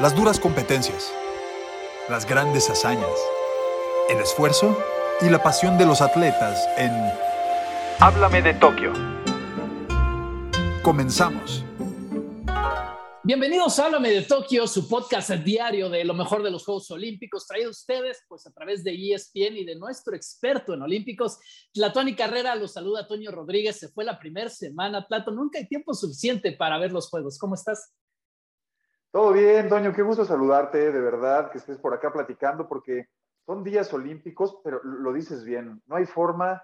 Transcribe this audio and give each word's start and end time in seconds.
Las 0.00 0.16
duras 0.16 0.40
competencias, 0.40 1.12
las 2.08 2.26
grandes 2.26 2.70
hazañas, 2.70 3.12
el 4.08 4.18
esfuerzo 4.20 4.74
y 5.20 5.28
la 5.28 5.42
pasión 5.42 5.76
de 5.76 5.84
los 5.84 6.00
atletas 6.00 6.66
en 6.78 6.90
Háblame 8.00 8.40
de 8.40 8.54
Tokio. 8.54 8.94
Comenzamos. 10.82 11.62
Bienvenidos 13.22 13.78
a 13.78 13.84
Háblame 13.84 14.08
de 14.08 14.22
Tokio, 14.22 14.66
su 14.66 14.88
podcast 14.88 15.30
diario 15.30 15.90
de 15.90 16.06
lo 16.06 16.14
mejor 16.14 16.42
de 16.42 16.50
los 16.50 16.64
Juegos 16.64 16.90
Olímpicos, 16.90 17.46
traído 17.46 17.68
a 17.68 17.72
ustedes 17.72 18.24
pues 18.26 18.46
a 18.46 18.52
través 18.52 18.82
de 18.82 18.94
ESPN 18.94 19.58
y 19.58 19.64
de 19.66 19.76
nuestro 19.76 20.16
experto 20.16 20.72
en 20.72 20.80
Olímpicos, 20.80 21.38
Tlatón 21.74 22.14
Carrera. 22.14 22.54
Los 22.54 22.72
saluda 22.72 23.06
Toño 23.06 23.30
Rodríguez. 23.30 23.78
Se 23.78 23.88
fue 23.90 24.04
la 24.04 24.18
primera 24.18 24.48
semana. 24.48 25.06
Plato, 25.06 25.30
nunca 25.32 25.58
hay 25.58 25.68
tiempo 25.68 25.92
suficiente 25.92 26.52
para 26.52 26.78
ver 26.78 26.92
los 26.92 27.10
Juegos. 27.10 27.38
¿Cómo 27.38 27.56
estás? 27.56 27.92
Todo 29.12 29.34
bien, 29.34 29.68
Toño. 29.68 29.92
Qué 29.92 30.00
gusto 30.00 30.24
saludarte, 30.24 30.90
de 30.90 31.00
verdad, 31.00 31.50
que 31.50 31.58
estés 31.58 31.76
por 31.76 31.92
acá 31.92 32.10
platicando, 32.10 32.66
porque 32.66 33.10
son 33.44 33.62
días 33.62 33.92
olímpicos, 33.92 34.58
pero 34.64 34.82
lo 34.82 35.12
dices 35.12 35.44
bien. 35.44 35.82
No 35.86 35.96
hay 35.96 36.06
forma 36.06 36.62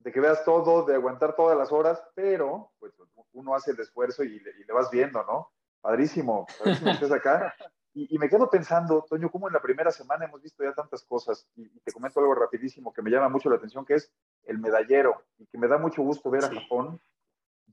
de 0.00 0.10
que 0.10 0.20
veas 0.20 0.44
todo, 0.44 0.84
de 0.84 0.96
aguantar 0.96 1.36
todas 1.36 1.56
las 1.56 1.70
horas, 1.70 2.02
pero 2.16 2.72
pues 2.80 2.92
uno 3.32 3.54
hace 3.54 3.70
el 3.70 3.78
esfuerzo 3.78 4.24
y 4.24 4.40
le, 4.40 4.50
y 4.60 4.64
le 4.64 4.72
vas 4.72 4.90
viendo, 4.90 5.22
¿no? 5.22 5.52
Padrísimo, 5.80 6.46
padrísimo 6.58 6.86
que 6.86 6.94
estés 6.94 7.12
acá. 7.12 7.54
Y, 7.96 8.18
me 8.18 8.28
quedo 8.28 8.50
pensando, 8.50 9.06
Toño, 9.08 9.30
cómo 9.30 9.46
en 9.46 9.54
la 9.54 9.62
primera 9.62 9.92
semana 9.92 10.24
hemos 10.24 10.42
visto 10.42 10.64
ya 10.64 10.74
tantas 10.74 11.04
cosas. 11.04 11.46
Y, 11.54 11.68
te 11.78 11.92
comento 11.92 12.18
algo 12.18 12.34
rapidísimo 12.34 12.92
que 12.92 13.02
me 13.02 13.10
llama 13.10 13.28
mucho 13.28 13.48
la 13.48 13.54
atención, 13.54 13.84
que 13.84 13.94
es 13.94 14.12
el 14.46 14.58
medallero. 14.58 15.22
Y 15.38 15.46
que 15.46 15.58
me 15.58 15.68
da 15.68 15.78
mucho 15.78 16.02
gusto 16.02 16.28
ver 16.28 16.44
a 16.44 16.50
Japón 16.50 17.00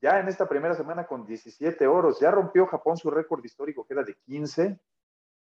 ya 0.01 0.19
en 0.19 0.27
esta 0.27 0.47
primera 0.47 0.73
semana 0.75 1.05
con 1.05 1.25
17 1.25 1.85
oros. 1.87 2.19
Ya 2.19 2.31
rompió 2.31 2.65
Japón 2.65 2.97
su 2.97 3.09
récord 3.11 3.43
histórico, 3.43 3.85
que 3.85 3.93
era 3.93 4.03
de 4.03 4.15
15 4.25 4.79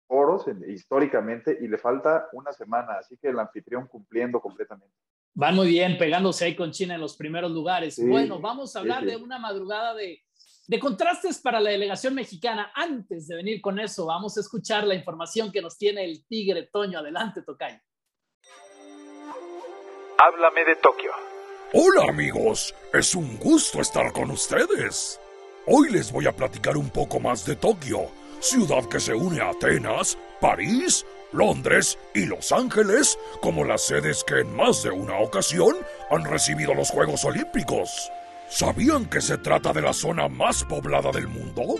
oros 0.08 0.44
históricamente, 0.66 1.56
y 1.60 1.68
le 1.68 1.78
falta 1.78 2.28
una 2.32 2.52
semana. 2.52 2.94
Así 2.98 3.16
que 3.16 3.28
el 3.28 3.38
anfitrión 3.38 3.86
cumpliendo 3.86 4.40
completamente. 4.40 4.94
Van 5.34 5.54
muy 5.54 5.68
bien, 5.68 5.96
pegándose 5.96 6.44
ahí 6.44 6.54
con 6.54 6.72
China 6.72 6.96
en 6.96 7.00
los 7.00 7.16
primeros 7.16 7.50
lugares. 7.52 7.98
bueno, 8.06 8.38
vamos 8.38 8.76
a 8.76 8.80
hablar 8.80 9.04
de 9.04 9.16
una 9.16 9.38
madrugada 9.38 9.94
de 9.94 10.20
de 10.66 10.78
contrastes 10.78 11.40
para 11.40 11.60
la 11.60 11.70
delegación 11.70 12.14
mexicana. 12.14 12.72
Antes 12.74 13.28
de 13.28 13.36
venir 13.36 13.60
con 13.60 13.78
eso, 13.78 14.06
vamos 14.06 14.36
a 14.36 14.40
escuchar 14.40 14.86
la 14.86 14.94
información 14.94 15.50
que 15.50 15.60
nos 15.60 15.76
tiene 15.76 16.04
el 16.04 16.24
Tigre 16.26 16.68
Toño. 16.72 16.98
Adelante, 16.98 17.42
Tocayo. 17.42 17.80
Háblame 20.18 20.64
de 20.64 20.76
Tokio. 20.76 21.10
Hola 21.74 22.10
amigos, 22.10 22.74
es 22.92 23.14
un 23.14 23.38
gusto 23.38 23.80
estar 23.80 24.12
con 24.12 24.30
ustedes. 24.30 25.18
Hoy 25.66 25.88
les 25.88 26.12
voy 26.12 26.26
a 26.26 26.36
platicar 26.36 26.76
un 26.76 26.90
poco 26.90 27.18
más 27.18 27.46
de 27.46 27.56
Tokio, 27.56 28.10
ciudad 28.40 28.84
que 28.90 29.00
se 29.00 29.14
une 29.14 29.40
a 29.40 29.48
Atenas, 29.48 30.18
París, 30.38 31.06
Londres 31.32 31.98
y 32.14 32.26
Los 32.26 32.52
Ángeles 32.52 33.18
como 33.40 33.64
las 33.64 33.86
sedes 33.86 34.22
que 34.22 34.40
en 34.40 34.54
más 34.54 34.82
de 34.82 34.90
una 34.90 35.18
ocasión 35.20 35.74
han 36.10 36.24
recibido 36.24 36.74
los 36.74 36.90
Juegos 36.90 37.24
Olímpicos. 37.24 38.12
¿Sabían 38.50 39.06
que 39.06 39.22
se 39.22 39.38
trata 39.38 39.72
de 39.72 39.80
la 39.80 39.94
zona 39.94 40.28
más 40.28 40.64
poblada 40.64 41.10
del 41.10 41.26
mundo? 41.26 41.76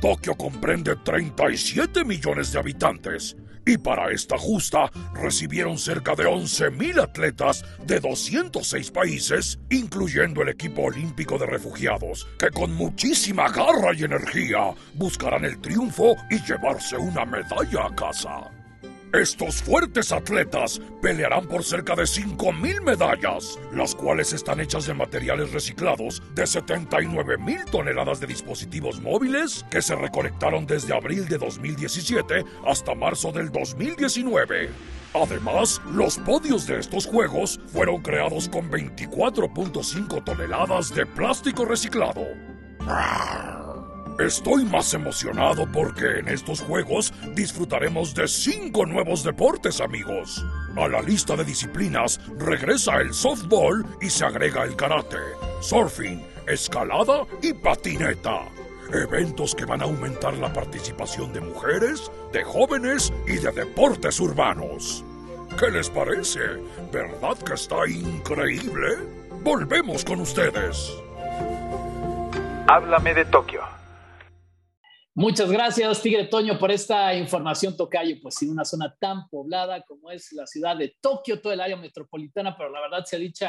Tokio 0.00 0.36
comprende 0.36 0.94
37 0.94 2.04
millones 2.04 2.52
de 2.52 2.60
habitantes 2.60 3.36
y 3.68 3.76
para 3.76 4.10
esta 4.10 4.38
justa 4.38 4.90
recibieron 5.12 5.76
cerca 5.76 6.14
de 6.14 6.24
11.000 6.24 7.02
atletas 7.02 7.62
de 7.84 8.00
206 8.00 8.90
países, 8.90 9.58
incluyendo 9.68 10.40
el 10.40 10.48
equipo 10.48 10.84
olímpico 10.84 11.36
de 11.36 11.44
refugiados, 11.44 12.26
que 12.38 12.48
con 12.48 12.72
muchísima 12.74 13.50
garra 13.50 13.92
y 13.94 14.04
energía 14.04 14.72
buscarán 14.94 15.44
el 15.44 15.60
triunfo 15.60 16.16
y 16.30 16.42
llevarse 16.46 16.96
una 16.96 17.26
medalla 17.26 17.86
a 17.86 17.94
casa. 17.94 18.57
Estos 19.12 19.62
fuertes 19.62 20.12
atletas 20.12 20.82
pelearán 21.00 21.46
por 21.46 21.64
cerca 21.64 21.96
de 21.96 22.02
5.000 22.02 22.82
medallas, 22.82 23.58
las 23.72 23.94
cuales 23.94 24.34
están 24.34 24.60
hechas 24.60 24.84
de 24.84 24.92
materiales 24.92 25.50
reciclados 25.50 26.22
de 26.34 26.42
79.000 26.42 27.70
toneladas 27.70 28.20
de 28.20 28.26
dispositivos 28.26 29.00
móviles 29.00 29.64
que 29.70 29.80
se 29.80 29.96
recolectaron 29.96 30.66
desde 30.66 30.94
abril 30.94 31.26
de 31.26 31.38
2017 31.38 32.44
hasta 32.66 32.94
marzo 32.94 33.32
del 33.32 33.50
2019. 33.50 34.68
Además, 35.14 35.80
los 35.90 36.18
podios 36.18 36.66
de 36.66 36.78
estos 36.78 37.06
juegos 37.06 37.58
fueron 37.68 38.02
creados 38.02 38.46
con 38.46 38.70
24.5 38.70 40.22
toneladas 40.22 40.94
de 40.94 41.06
plástico 41.06 41.64
reciclado. 41.64 42.26
Estoy 44.18 44.64
más 44.64 44.92
emocionado 44.94 45.64
porque 45.70 46.18
en 46.18 46.26
estos 46.26 46.60
juegos 46.60 47.14
disfrutaremos 47.36 48.16
de 48.16 48.26
cinco 48.26 48.84
nuevos 48.84 49.22
deportes, 49.22 49.80
amigos. 49.80 50.44
A 50.76 50.88
la 50.88 51.00
lista 51.02 51.36
de 51.36 51.44
disciplinas 51.44 52.20
regresa 52.36 52.96
el 52.96 53.14
softball 53.14 53.86
y 54.00 54.10
se 54.10 54.24
agrega 54.24 54.64
el 54.64 54.74
karate, 54.74 55.18
surfing, 55.60 56.20
escalada 56.48 57.26
y 57.42 57.52
patineta. 57.52 58.40
Eventos 58.92 59.54
que 59.54 59.66
van 59.66 59.82
a 59.82 59.84
aumentar 59.84 60.34
la 60.34 60.52
participación 60.52 61.32
de 61.32 61.40
mujeres, 61.40 62.10
de 62.32 62.42
jóvenes 62.42 63.12
y 63.24 63.36
de 63.36 63.52
deportes 63.52 64.18
urbanos. 64.18 65.04
¿Qué 65.60 65.70
les 65.70 65.88
parece? 65.90 66.40
¿Verdad 66.92 67.38
que 67.46 67.54
está 67.54 67.86
increíble? 67.88 68.96
Volvemos 69.44 70.04
con 70.04 70.20
ustedes. 70.22 70.92
Háblame 72.66 73.14
de 73.14 73.24
Tokio. 73.24 73.77
Muchas 75.18 75.50
gracias, 75.50 76.00
Tigre 76.00 76.26
Toño, 76.26 76.56
por 76.60 76.70
esta 76.70 77.12
información, 77.12 77.76
Tocayo. 77.76 78.14
Pues 78.22 78.40
en 78.42 78.50
una 78.50 78.64
zona 78.64 78.94
tan 79.00 79.28
poblada 79.28 79.82
como 79.82 80.12
es 80.12 80.32
la 80.32 80.46
ciudad 80.46 80.76
de 80.76 80.96
Tokio, 81.00 81.40
todo 81.40 81.52
el 81.52 81.60
área 81.60 81.76
metropolitana, 81.76 82.56
pero 82.56 82.70
la 82.70 82.82
verdad 82.82 83.04
se 83.04 83.16
ha 83.16 83.18
dicho 83.18 83.44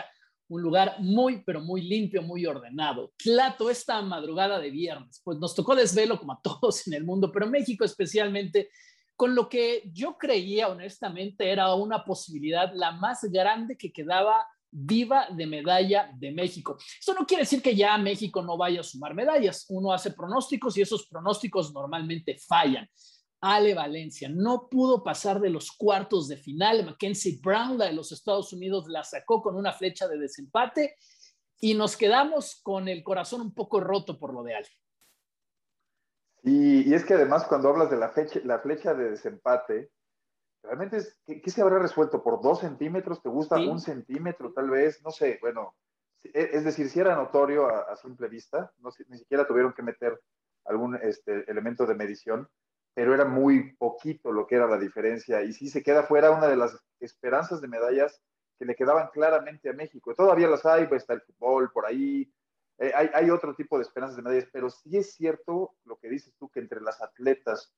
un 0.47 0.63
lugar 0.63 0.95
muy, 0.97 1.43
pero 1.43 1.61
muy 1.61 1.83
limpio, 1.83 2.23
muy 2.23 2.43
ordenado. 2.47 3.13
Clato, 3.19 3.69
esta 3.69 4.01
madrugada 4.01 4.59
de 4.59 4.71
viernes, 4.71 5.21
pues 5.23 5.37
nos 5.37 5.53
tocó 5.53 5.75
desvelo 5.75 6.17
como 6.17 6.33
a 6.33 6.41
todos 6.41 6.87
en 6.87 6.95
el 6.95 7.03
mundo, 7.03 7.31
pero 7.31 7.45
México 7.45 7.85
especialmente, 7.85 8.71
con 9.15 9.35
lo 9.35 9.47
que 9.47 9.83
yo 9.93 10.17
creía 10.17 10.69
honestamente 10.69 11.51
era 11.51 11.71
una 11.75 12.03
posibilidad 12.03 12.73
la 12.73 12.93
más 12.93 13.25
grande 13.25 13.77
que 13.77 13.93
quedaba 13.93 14.43
viva 14.71 15.27
de 15.31 15.47
medalla 15.47 16.11
de 16.15 16.31
México. 16.31 16.77
Esto 16.99 17.13
no 17.13 17.25
quiere 17.25 17.43
decir 17.43 17.61
que 17.61 17.75
ya 17.75 17.97
México 17.97 18.41
no 18.41 18.57
vaya 18.57 18.81
a 18.81 18.83
sumar 18.83 19.13
medallas. 19.13 19.65
Uno 19.69 19.91
hace 19.91 20.11
pronósticos 20.11 20.77
y 20.77 20.81
esos 20.81 21.07
pronósticos 21.07 21.73
normalmente 21.73 22.37
fallan. 22.37 22.87
Ale 23.41 23.73
Valencia 23.73 24.29
no 24.29 24.67
pudo 24.69 25.01
pasar 25.03 25.39
de 25.39 25.49
los 25.49 25.71
cuartos 25.71 26.27
de 26.27 26.37
final. 26.37 26.85
Mackenzie 26.85 27.39
Brown, 27.41 27.77
la 27.77 27.85
de 27.85 27.93
los 27.93 28.11
Estados 28.11 28.51
Unidos, 28.53 28.85
la 28.87 29.03
sacó 29.03 29.41
con 29.41 29.55
una 29.55 29.71
flecha 29.71 30.07
de 30.07 30.17
desempate 30.17 30.95
y 31.59 31.73
nos 31.73 31.97
quedamos 31.97 32.59
con 32.61 32.87
el 32.87 33.03
corazón 33.03 33.41
un 33.41 33.53
poco 33.53 33.79
roto 33.79 34.19
por 34.19 34.33
lo 34.33 34.43
de 34.43 34.55
Ale. 34.55 34.67
Y, 36.43 36.93
es 36.93 37.03
que 37.03 37.15
además 37.15 37.45
cuando 37.47 37.69
hablas 37.69 37.89
de 37.89 37.97
la, 37.97 38.09
fecha, 38.09 38.39
la 38.43 38.59
flecha 38.59 38.93
de 38.93 39.11
desempate, 39.11 39.91
Realmente, 40.63 40.97
es, 40.97 41.17
¿qué, 41.25 41.49
se 41.49 41.61
habrá 41.61 41.79
resuelto? 41.79 42.21
¿Por 42.21 42.41
dos 42.41 42.59
centímetros? 42.59 43.21
¿Te 43.21 43.29
gusta 43.29 43.57
un 43.57 43.79
centímetro 43.79 44.51
tal 44.53 44.69
vez? 44.69 45.01
No 45.03 45.11
sé, 45.11 45.37
bueno, 45.41 45.75
e, 46.23 46.49
es 46.53 46.63
decir, 46.63 46.89
si 46.89 46.99
era 46.99 47.15
notorio 47.15 47.67
a, 47.67 47.95
simple 47.95 48.27
vista, 48.27 48.71
no, 48.79 48.89
ni 49.07 49.17
siquiera 49.17 49.47
tuvieron 49.47 49.73
que 49.73 49.83
meter 49.83 50.19
algún 50.65 50.95
este, 51.01 51.49
elemento 51.49 51.85
de 51.85 51.95
medición, 51.95 52.49
pero 52.93 53.13
era 53.13 53.25
muy 53.25 53.73
poquito 53.77 54.31
lo 54.31 54.45
que 54.45 54.55
era 54.55 54.67
la 54.67 54.77
diferencia. 54.77 55.41
Y 55.43 55.53
sí 55.53 55.69
se 55.69 55.81
queda 55.81 56.03
fuera 56.03 56.31
una 56.31 56.47
de 56.47 56.57
las 56.57 56.77
esperanzas 56.99 57.61
de 57.61 57.67
medallas 57.67 58.21
que 58.57 58.65
le 58.65 58.75
quedaban 58.75 59.09
claramente 59.13 59.69
a 59.69 59.73
México. 59.73 60.13
Todavía 60.13 60.49
las 60.49 60.65
hay, 60.65 60.87
pues 60.87 61.03
está 61.03 61.13
el 61.13 61.21
fútbol 61.21 61.71
por 61.71 61.85
ahí, 61.85 62.31
eh, 62.79 62.91
hay, 62.93 63.09
hay, 63.13 63.29
otro 63.29 63.55
tipo 63.55 63.77
de 63.77 63.83
esperanzas 63.83 64.17
de 64.17 64.23
medallas, 64.23 64.49
pero 64.51 64.69
sí 64.69 64.97
es 64.97 65.13
cierto 65.13 65.75
lo 65.85 65.97
que 65.97 66.09
dices 66.09 66.33
tú, 66.37 66.49
que 66.49 66.59
entre 66.59 66.81
las 66.81 67.01
atletas 67.01 67.73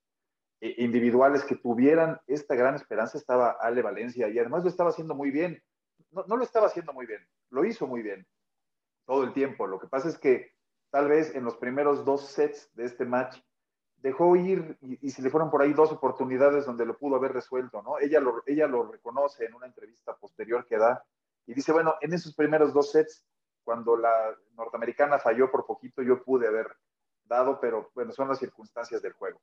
individuales 0.62 1.44
que 1.44 1.56
tuvieran 1.56 2.20
esta 2.26 2.54
gran 2.54 2.76
esperanza 2.76 3.18
estaba 3.18 3.50
Ale 3.60 3.82
Valencia 3.82 4.28
y 4.28 4.38
además 4.38 4.62
lo 4.62 4.70
estaba 4.70 4.90
haciendo 4.90 5.14
muy 5.14 5.30
bien. 5.30 5.62
No, 6.10 6.24
no, 6.28 6.36
lo 6.36 6.44
estaba 6.44 6.66
haciendo 6.66 6.92
muy 6.92 7.06
bien, 7.06 7.26
lo 7.50 7.64
hizo 7.64 7.86
muy 7.86 8.02
bien 8.02 8.26
todo 9.06 9.24
el 9.24 9.32
tiempo. 9.32 9.66
Lo 9.66 9.80
que 9.80 9.88
pasa 9.88 10.08
es 10.08 10.18
que 10.18 10.52
tal 10.90 11.08
vez 11.08 11.34
en 11.34 11.44
los 11.44 11.56
primeros 11.56 12.04
dos 12.04 12.28
sets 12.28 12.70
de 12.74 12.84
este 12.84 13.04
match 13.04 13.38
dejó 13.96 14.36
ir 14.36 14.76
y, 14.80 15.06
y 15.06 15.10
se 15.10 15.22
le 15.22 15.30
fueron 15.30 15.50
por 15.50 15.62
ahí 15.62 15.72
dos 15.72 15.90
oportunidades 15.90 16.66
donde 16.66 16.86
lo 16.86 16.96
pudo 16.98 17.16
haber 17.16 17.32
resuelto, 17.32 17.82
¿no? 17.82 17.98
Ella 17.98 18.20
lo, 18.20 18.42
ella 18.46 18.66
lo 18.66 18.90
reconoce 18.90 19.46
en 19.46 19.54
una 19.54 19.66
entrevista 19.66 20.14
posterior 20.16 20.66
que 20.66 20.76
da 20.76 21.04
y 21.46 21.54
dice, 21.54 21.72
bueno, 21.72 21.96
en 22.00 22.12
esos 22.12 22.34
primeros 22.34 22.72
dos 22.72 22.92
sets, 22.92 23.24
cuando 23.64 23.96
la 23.96 24.36
norteamericana 24.56 25.18
falló 25.18 25.50
por 25.50 25.66
poquito, 25.66 26.02
yo 26.02 26.22
pude 26.22 26.46
haber 26.46 26.68
dado, 27.24 27.58
pero 27.60 27.90
bueno, 27.94 28.12
son 28.12 28.28
las 28.28 28.38
circunstancias 28.38 29.02
del 29.02 29.12
juego. 29.12 29.40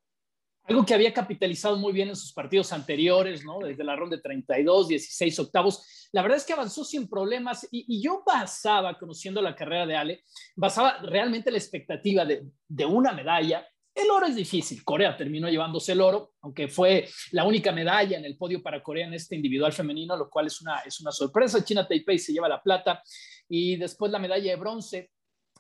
Algo 0.65 0.85
que 0.85 0.93
había 0.93 1.13
capitalizado 1.13 1.77
muy 1.77 1.91
bien 1.91 2.09
en 2.09 2.15
sus 2.15 2.31
partidos 2.31 2.71
anteriores, 2.71 3.43
¿no? 3.43 3.59
Desde 3.59 3.83
la 3.83 3.95
ronda 3.95 4.15
de 4.15 4.21
32, 4.21 4.87
16 4.87 5.39
octavos. 5.39 6.09
La 6.11 6.21
verdad 6.21 6.37
es 6.37 6.45
que 6.45 6.53
avanzó 6.53 6.83
sin 6.83 7.09
problemas 7.09 7.67
y, 7.71 8.01
yo 8.01 8.23
basaba, 8.25 8.97
conociendo 8.97 9.41
la 9.41 9.55
carrera 9.55 9.87
de 9.87 9.95
Ale, 9.95 10.23
basaba 10.55 10.99
realmente 11.01 11.49
la 11.49 11.57
expectativa 11.57 12.23
de, 12.23 12.45
de 12.67 12.85
una 12.85 13.13
medalla 13.13 13.67
El 13.95 14.11
oro 14.11 14.27
es 14.27 14.35
difícil. 14.35 14.83
Corea 14.83 15.17
terminó 15.17 15.49
llevándose 15.49 15.93
el 15.93 16.01
oro, 16.01 16.33
aunque 16.41 16.67
fue 16.67 17.09
la 17.31 17.45
única 17.45 17.71
medalla 17.71 18.17
en 18.17 18.25
el 18.25 18.37
podio 18.37 18.61
para 18.61 18.83
Corea 18.83 19.07
en 19.07 19.15
este 19.15 19.35
individual 19.35 19.73
femenino, 19.73 20.15
lo 20.15 20.29
cual 20.29 20.47
es 20.47 20.61
una, 20.61 20.79
es 20.79 21.01
una 21.01 21.11
sorpresa. 21.11 21.65
China 21.65 21.87
Taipei 21.87 22.19
se 22.19 22.31
lleva 22.31 22.47
la 22.47 22.61
plata 22.61 23.01
y 23.47 23.75
después 23.77 24.11
la 24.11 24.19
medalla 24.19 24.51
de 24.51 24.55
bronce 24.55 25.11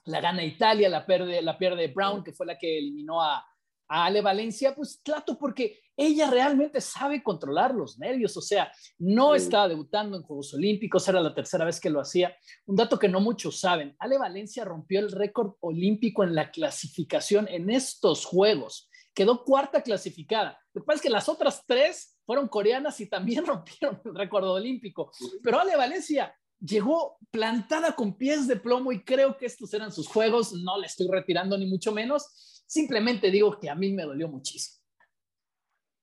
la 0.05 0.21
gana 0.21 0.43
Italia, 0.43 0.89
la 0.89 1.05
pierde, 1.05 1.41
la 1.41 1.57
pierde 1.57 1.87
Brown, 1.87 2.23
que 2.23 2.33
fue 2.33 2.45
la 2.45 2.57
que 2.57 2.77
eliminó 2.77 3.21
a, 3.21 3.45
a 3.89 4.05
Ale 4.05 4.21
Valencia, 4.21 4.75
pues 4.75 5.01
trato 5.03 5.37
porque 5.37 5.81
ella 5.97 6.29
realmente 6.29 6.79
sabe 6.79 7.21
controlar 7.21 7.73
los 7.73 7.97
nervios, 7.97 8.37
o 8.37 8.41
sea, 8.41 8.71
no 8.99 9.35
estaba 9.35 9.67
debutando 9.67 10.15
en 10.15 10.23
Juegos 10.23 10.53
Olímpicos, 10.53 11.05
era 11.09 11.19
la 11.19 11.33
tercera 11.33 11.65
vez 11.65 11.79
que 11.79 11.89
lo 11.89 11.99
hacía. 11.99 12.33
Un 12.67 12.77
dato 12.77 12.97
que 12.97 13.09
no 13.09 13.19
muchos 13.19 13.59
saben, 13.59 13.95
Ale 13.99 14.17
Valencia 14.17 14.63
rompió 14.63 14.99
el 15.01 15.11
récord 15.11 15.55
olímpico 15.59 16.23
en 16.23 16.35
la 16.35 16.51
clasificación 16.51 17.47
en 17.49 17.69
estos 17.69 18.25
Juegos, 18.25 18.89
quedó 19.13 19.43
cuarta 19.43 19.81
clasificada. 19.81 20.57
Lo 20.73 20.81
que 20.81 20.85
pasa 20.85 20.95
es 20.97 21.01
que 21.01 21.09
las 21.09 21.27
otras 21.27 21.65
tres 21.65 22.17
fueron 22.25 22.47
coreanas 22.47 23.01
y 23.01 23.09
también 23.09 23.45
rompieron 23.45 23.99
el 24.05 24.15
récord 24.15 24.47
olímpico, 24.47 25.11
pero 25.43 25.59
Ale 25.59 25.75
Valencia 25.75 26.33
llegó 26.61 27.17
plantada 27.31 27.93
con 27.93 28.17
pies 28.17 28.47
de 28.47 28.57
plomo 28.57 28.91
y 28.91 29.03
creo 29.03 29.37
que 29.37 29.47
estos 29.47 29.73
eran 29.73 29.91
sus 29.91 30.07
Juegos, 30.07 30.53
no 30.53 30.77
le 30.77 30.87
estoy 30.87 31.07
retirando 31.09 31.57
ni 31.57 31.65
mucho 31.65 31.91
menos 31.91 32.58
Simplemente 32.69 33.31
digo 33.31 33.59
que 33.59 33.67
a 33.67 33.73
mí 33.73 33.91
me 33.91 34.03
dolió 34.03 34.27
muchísimo. 34.27 34.77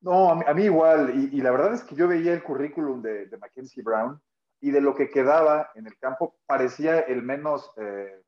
No, 0.00 0.30
a 0.30 0.54
mí, 0.54 0.64
igual, 0.64 1.30
y, 1.32 1.40
la 1.40 1.52
verdad 1.52 1.74
es 1.74 1.84
que 1.84 1.94
yo 1.94 2.08
veía 2.08 2.32
el 2.32 2.42
currículum 2.42 3.00
de, 3.02 3.28
Mackenzie 3.38 3.84
Brown 3.84 4.20
y 4.60 4.72
de 4.72 4.80
lo 4.80 4.92
que 4.96 5.08
quedaba 5.08 5.70
en 5.76 5.86
el 5.86 5.96
campo 5.96 6.36
parecía 6.44 6.98
el 6.98 7.22
menos, 7.22 7.70
eh, 7.76 8.20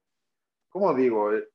¿cómo 0.68 0.94
digo? 0.94 1.32
Eh, 1.32 1.48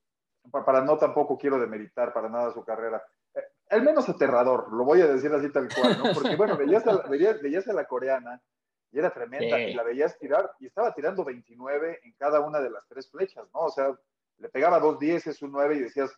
para 0.52 0.82
no 0.82 0.98
tampoco 0.98 1.38
quiero 1.38 1.58
demeritar 1.58 2.12
para 2.12 2.28
nada 2.28 2.52
su 2.52 2.66
carrera. 2.66 3.02
Eh, 3.34 3.44
el 3.70 3.84
menos 3.84 4.10
aterrador, 4.10 4.72
lo 4.74 4.84
voy 4.84 5.00
a 5.00 5.08
decir 5.08 5.32
así 5.32 5.50
tal 5.54 5.70
cual, 5.74 5.98
¿no? 5.98 6.14
Porque 6.14 6.36
bueno, 6.36 6.58
veías 6.58 6.86
a, 6.86 6.98
veías, 7.08 7.68
a 7.70 7.74
la 7.74 7.86
coreana 7.86 8.42
y 8.92 9.00
era 9.00 9.14
tremenda 9.14 9.58
y 9.58 9.74
la 9.74 9.84
veías 9.84 10.20
tirar 10.20 10.52
y 10.60 10.66
estaba 10.66 10.94
tirando 10.94 11.24
29 11.24 12.02
en 12.04 12.14
cada 12.18 12.42
una 12.42 12.60
de 12.60 12.70
las 12.70 12.86
tres 12.90 13.10
flechas, 13.10 13.48
¿no? 13.54 13.62
O 13.62 13.72
sea, 13.72 13.98
le 14.38 14.50
pegaba 14.50 14.80
dos 14.80 15.00
dieces, 15.00 15.42
un 15.42 15.54
9 15.54 15.76
y 15.76 15.80
decías, 15.80 16.14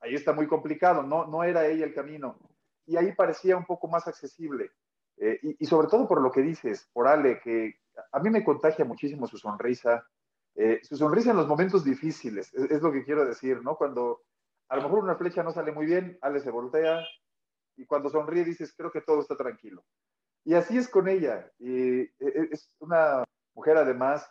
ahí 0.00 0.14
está 0.14 0.32
muy 0.32 0.46
complicado, 0.46 1.02
no, 1.02 1.26
no 1.26 1.44
era 1.44 1.66
ella 1.66 1.84
el 1.84 1.94
camino. 1.94 2.38
Y 2.86 2.96
ahí 2.96 3.12
parecía 3.12 3.56
un 3.56 3.64
poco 3.64 3.88
más 3.88 4.08
accesible. 4.08 4.70
Eh, 5.16 5.38
y, 5.58 5.66
sobre 5.66 5.88
todo 5.88 6.08
por 6.08 6.22
lo 6.22 6.32
que 6.32 6.40
dices, 6.40 6.88
por 6.94 7.06
Ale, 7.06 7.40
que 7.40 7.74
a 8.10 8.18
mí 8.20 8.30
me 8.30 8.42
contagia 8.42 8.86
muchísimo 8.86 9.26
su 9.26 9.36
sonrisa, 9.36 10.06
eh, 10.54 10.80
su 10.82 10.96
sonrisa 10.96 11.32
en 11.32 11.36
los 11.36 11.46
momentos 11.46 11.84
difíciles, 11.84 12.52
es, 12.54 12.80
lo 12.80 12.90
que 12.90 13.04
quiero 13.04 13.26
decir, 13.26 13.62
¿no? 13.62 13.76
Cuando 13.76 14.22
a 14.70 14.76
lo 14.76 14.82
mejor 14.82 15.00
una 15.00 15.16
flecha 15.16 15.42
no 15.42 15.52
sale 15.52 15.72
muy 15.72 15.84
bien, 15.84 16.18
Ale 16.22 16.40
se 16.40 16.50
voltea 16.50 17.04
y 17.76 17.84
cuando 17.84 18.08
sonríe 18.08 18.44
dices, 18.44 18.72
creo 18.74 18.90
que 18.90 19.02
todo 19.02 19.20
está 19.20 19.36
tranquilo. 19.36 19.84
Y 20.42 20.54
así 20.54 20.78
es 20.78 20.88
con 20.88 21.06
ella. 21.06 21.52
Y 21.58 22.00
e, 22.00 22.12
e, 22.18 22.48
es 22.50 22.72
una 22.78 23.22
mujer 23.54 23.76
además 23.76 24.26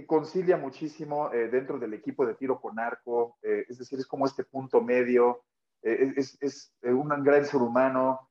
que 0.00 0.06
concilia 0.06 0.56
muchísimo 0.56 1.32
eh, 1.32 1.48
dentro 1.48 1.78
del 1.78 1.92
equipo 1.94 2.24
de 2.24 2.34
tiro 2.34 2.60
con 2.60 2.78
arco, 2.78 3.36
eh, 3.42 3.66
es 3.68 3.78
decir, 3.78 3.98
es 3.98 4.06
como 4.06 4.26
este 4.26 4.44
punto 4.44 4.80
medio, 4.80 5.44
eh, 5.82 6.14
es, 6.16 6.38
es 6.40 6.72
un 6.82 7.08
gran 7.22 7.44
ser 7.44 7.60
humano, 7.60 8.30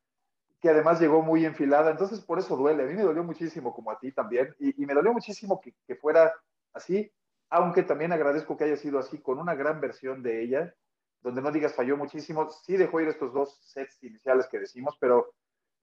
que 0.59 0.69
además 0.69 0.99
llegó 0.99 1.21
muy 1.21 1.45
enfilada, 1.45 1.91
entonces 1.91 2.21
por 2.21 2.39
eso 2.39 2.57
duele, 2.57 2.83
a 2.83 2.85
mí 2.87 2.93
me 2.93 3.03
dolió 3.03 3.23
muchísimo 3.23 3.73
como 3.73 3.91
a 3.91 3.99
ti 3.99 4.11
también, 4.11 4.55
y, 4.59 4.85
me 4.85 4.93
dolió 4.93 5.13
muchísimo 5.13 5.61
que, 5.61 5.73
que, 5.87 5.95
fuera 5.95 6.33
así, 6.73 7.11
aunque 7.49 7.83
también 7.83 8.11
agradezco 8.11 8.57
que 8.57 8.65
haya 8.65 8.77
sido 8.77 8.99
así, 8.99 9.19
con 9.19 9.39
una 9.39 9.55
gran 9.55 9.79
versión 9.79 10.23
de 10.23 10.41
ella, 10.41 10.73
donde 11.21 11.41
no 11.41 11.51
digas 11.51 11.75
falló 11.75 11.97
muchísimo, 11.97 12.49
sí 12.49 12.77
dejó 12.77 12.99
ir 13.01 13.09
estos 13.09 13.33
dos 13.33 13.59
sets 13.61 14.01
iniciales 14.03 14.47
que 14.47 14.59
decimos, 14.59 14.97
pero 14.99 15.33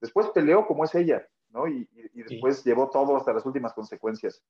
después 0.01 0.27
peleó 0.29 0.67
como 0.67 0.83
es 0.83 0.93
ella, 0.95 1.27
¿no? 1.49 1.67
Y, 1.67 1.87
y 2.13 2.23
después 2.23 2.63
llevó 2.63 2.89
todo 2.89 3.15
hasta 3.17 3.33
las 3.33 3.45
últimas 3.45 3.73
consecuencias. 3.73 4.43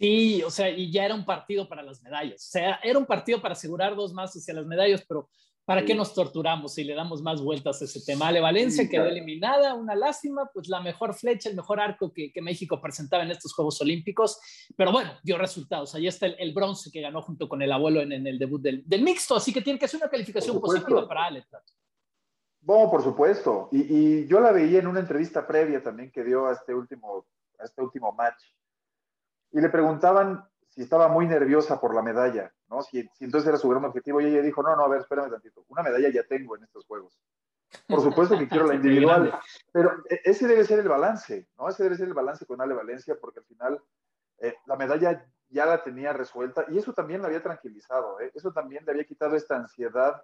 Sí, 0.00 0.42
o 0.42 0.50
sea, 0.50 0.70
y 0.70 0.90
ya 0.90 1.04
era 1.04 1.14
un 1.14 1.26
partido 1.26 1.68
para 1.68 1.82
las 1.82 2.02
medallas. 2.02 2.46
O 2.46 2.50
sea, 2.52 2.80
era 2.82 2.98
un 2.98 3.04
partido 3.04 3.42
para 3.42 3.52
asegurar 3.52 3.94
dos 3.94 4.14
más 4.14 4.34
hacia 4.34 4.54
las 4.54 4.64
medallas, 4.64 5.04
pero 5.06 5.28
¿para 5.66 5.84
qué 5.84 5.94
nos 5.94 6.14
torturamos 6.14 6.72
si 6.72 6.84
le 6.84 6.94
damos 6.94 7.20
más 7.20 7.42
vueltas 7.42 7.82
a 7.82 7.84
ese 7.84 8.00
tema? 8.00 8.28
Ale 8.28 8.40
Valencia 8.40 8.88
quedó 8.88 9.04
eliminada, 9.04 9.74
una 9.74 9.94
lástima, 9.94 10.48
pues 10.54 10.68
la 10.68 10.80
mejor 10.80 11.12
flecha, 11.12 11.50
el 11.50 11.56
mejor 11.56 11.80
arco 11.80 12.14
que, 12.14 12.32
México 12.40 12.80
presentaba 12.80 13.24
en 13.24 13.32
estos 13.32 13.52
Juegos 13.52 13.78
Olímpicos, 13.82 14.40
pero 14.74 14.90
bueno, 14.90 15.12
dio 15.22 15.36
resultados. 15.36 15.94
Ahí 15.94 16.06
está 16.06 16.24
el, 16.28 16.54
bronce 16.54 16.90
que 16.90 17.02
ganó 17.02 17.20
junto 17.20 17.46
con 17.46 17.60
el 17.60 17.70
abuelo 17.70 18.00
en, 18.00 18.26
el 18.26 18.38
debut 18.38 18.62
del, 18.62 19.02
mixto, 19.02 19.36
así 19.36 19.52
que 19.52 19.60
tiene 19.60 19.78
que 19.78 19.86
ser 19.86 20.00
una 20.00 20.08
calificación 20.08 20.58
positiva 20.58 21.06
para 21.06 21.26
Ale. 21.26 21.44
Bueno, 22.62 22.90
por 22.90 23.02
supuesto. 23.02 23.68
Y, 23.70 23.80
y, 23.80 24.26
yo 24.26 24.40
la 24.40 24.52
veía 24.52 24.78
en 24.78 24.86
una 24.86 25.00
entrevista 25.00 25.46
previa 25.46 25.82
también 25.82 26.10
que 26.10 26.24
dio 26.24 26.46
a 26.46 26.52
este 26.54 26.74
último, 26.74 27.26
a 27.58 27.64
este 27.64 27.82
último 27.82 28.12
match 28.12 28.42
y 29.52 29.60
le 29.60 29.68
preguntaban 29.68 30.44
si 30.68 30.82
estaba 30.82 31.08
muy 31.08 31.26
nerviosa 31.26 31.80
por 31.80 31.94
la 31.94 32.02
medalla, 32.02 32.52
¿no? 32.68 32.82
Si, 32.82 33.08
entonces 33.20 33.48
era 33.48 33.58
su 33.58 33.68
gran 33.68 33.84
objetivo 33.84 34.20
y 34.20 34.26
ella 34.26 34.42
dijo, 34.42 34.62
no, 34.62 34.76
no, 34.76 34.84
a 34.84 34.88
ver, 34.88 35.00
espérame 35.00 35.30
tantito, 35.30 35.64
una 35.68 35.82
medalla 35.82 36.08
ya 36.10 36.22
tengo 36.24 36.56
en 36.56 36.62
estos 36.62 36.86
juegos. 36.86 37.18
Por 37.86 38.00
supuesto 38.00 38.38
que 38.38 38.48
quiero 38.48 38.66
la 38.66 38.74
individual, 38.76 39.38
pero 39.72 40.04
e, 40.08 40.20
ese 40.24 40.46
debe 40.46 40.64
ser 40.64 40.78
el 40.80 40.88
balance, 40.88 41.48
¿no? 41.58 41.68
Ese 41.68 41.82
debe 41.82 41.96
ser 41.96 42.08
el 42.08 42.14
balance 42.14 42.46
con 42.46 42.60
Ale 42.60 42.74
Valencia, 42.74 43.16
porque 43.20 43.40
al 43.40 43.46
final 43.46 43.82
eh, 44.38 44.54
la 44.66 44.76
medalla 44.76 45.24
ya 45.48 45.66
la 45.66 45.82
tenía 45.82 46.12
resuelta 46.12 46.64
y 46.68 46.78
eso 46.78 46.92
también 46.92 47.22
la 47.22 47.28
había 47.28 47.42
tranquilizado, 47.42 48.20
¿eh? 48.20 48.30
eso 48.34 48.52
también 48.52 48.84
le 48.84 48.92
había 48.92 49.04
quitado 49.04 49.34
esta 49.34 49.56
ansiedad 49.56 50.22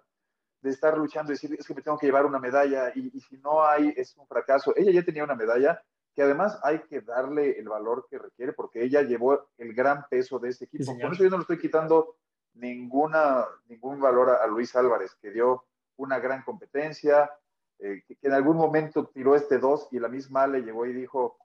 de 0.61 0.69
estar 0.69 0.97
luchando 0.97 1.31
y 1.31 1.35
decir, 1.35 1.53
es 1.59 1.67
que 1.67 1.75
me 1.75 1.81
tengo 1.81 1.97
que 1.97 2.07
llevar 2.07 2.25
una 2.25 2.39
medalla 2.39 2.91
y, 2.95 3.11
y 3.13 3.21
si 3.21 3.37
no 3.37 3.63
hay, 3.63 3.93
es 3.95 4.15
un 4.17 4.25
fracaso. 4.27 4.73
Ella 4.75 4.91
ya 4.91 5.03
tenía 5.03 5.23
una 5.23 5.35
medalla 5.35 5.81
que 6.17 6.23
además 6.23 6.59
hay 6.63 6.79
que 6.79 7.01
darle 7.01 7.59
el 7.59 7.69
valor 7.69 8.07
que 8.09 8.17
requiere 8.17 8.51
porque 8.51 8.83
ella 8.83 9.03
llevó 9.03 9.49
el 9.59 9.75
gran 9.75 10.07
peso 10.09 10.39
de 10.39 10.49
este 10.49 10.65
equipo. 10.65 10.97
Por 10.99 11.13
eso 11.13 11.23
yo 11.23 11.29
no 11.29 11.37
le 11.37 11.41
estoy 11.41 11.59
quitando 11.59 12.15
ninguna, 12.55 13.45
ningún 13.67 14.01
valor 14.01 14.31
a, 14.31 14.47
Luis 14.47 14.75
Álvarez, 14.75 15.15
que 15.21 15.29
dio 15.29 15.65
una 15.97 16.17
gran 16.17 16.41
competencia, 16.41 17.29
eh, 17.77 18.01
que, 18.07 18.17
en 18.23 18.33
algún 18.33 18.57
momento 18.57 19.11
tiró 19.13 19.35
este 19.35 19.59
2 19.59 19.89
y 19.91 19.99
la 19.99 20.07
misma 20.07 20.47
le 20.47 20.61
llegó 20.61 20.87
y 20.87 20.93
dijo, 20.93 21.37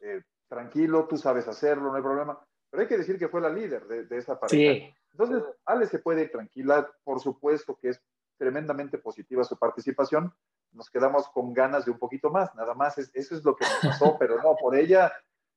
eh, 0.00 0.22
tranquilo, 0.48 1.06
tú 1.06 1.18
sabes 1.18 1.46
hacerlo, 1.46 1.90
no 1.90 1.96
hay 1.96 2.02
problema. 2.02 2.40
Pero 2.70 2.80
hay 2.80 2.88
que 2.88 2.96
decir 2.96 3.18
que 3.18 3.28
fue 3.28 3.42
la 3.42 3.50
líder 3.50 3.86
de, 3.86 4.06
de 4.06 4.16
esa 4.16 4.40
pareja. 4.40 4.96
Entonces, 5.12 5.44
Ale 5.66 5.84
se 5.84 5.98
puede 5.98 6.22
ir 6.22 6.30
tranquila, 6.30 6.90
por 7.04 7.20
supuesto 7.20 7.78
que 7.78 7.90
es 7.90 8.02
tremendamente 8.38 8.96
positiva 8.96 9.44
su 9.44 9.58
participación, 9.58 10.32
nos 10.74 10.90
quedamos 10.90 11.28
con 11.28 11.52
ganas 11.52 11.84
de 11.84 11.90
un 11.90 11.98
poquito 11.98 12.30
más, 12.30 12.54
nada 12.54 12.74
más, 12.74 12.98
eso 12.98 13.36
es 13.36 13.44
lo 13.44 13.56
que 13.56 13.64
nos 13.64 13.92
pasó, 13.92 14.16
pero 14.18 14.42
no, 14.42 14.56
por 14.56 14.76
ella 14.76 15.12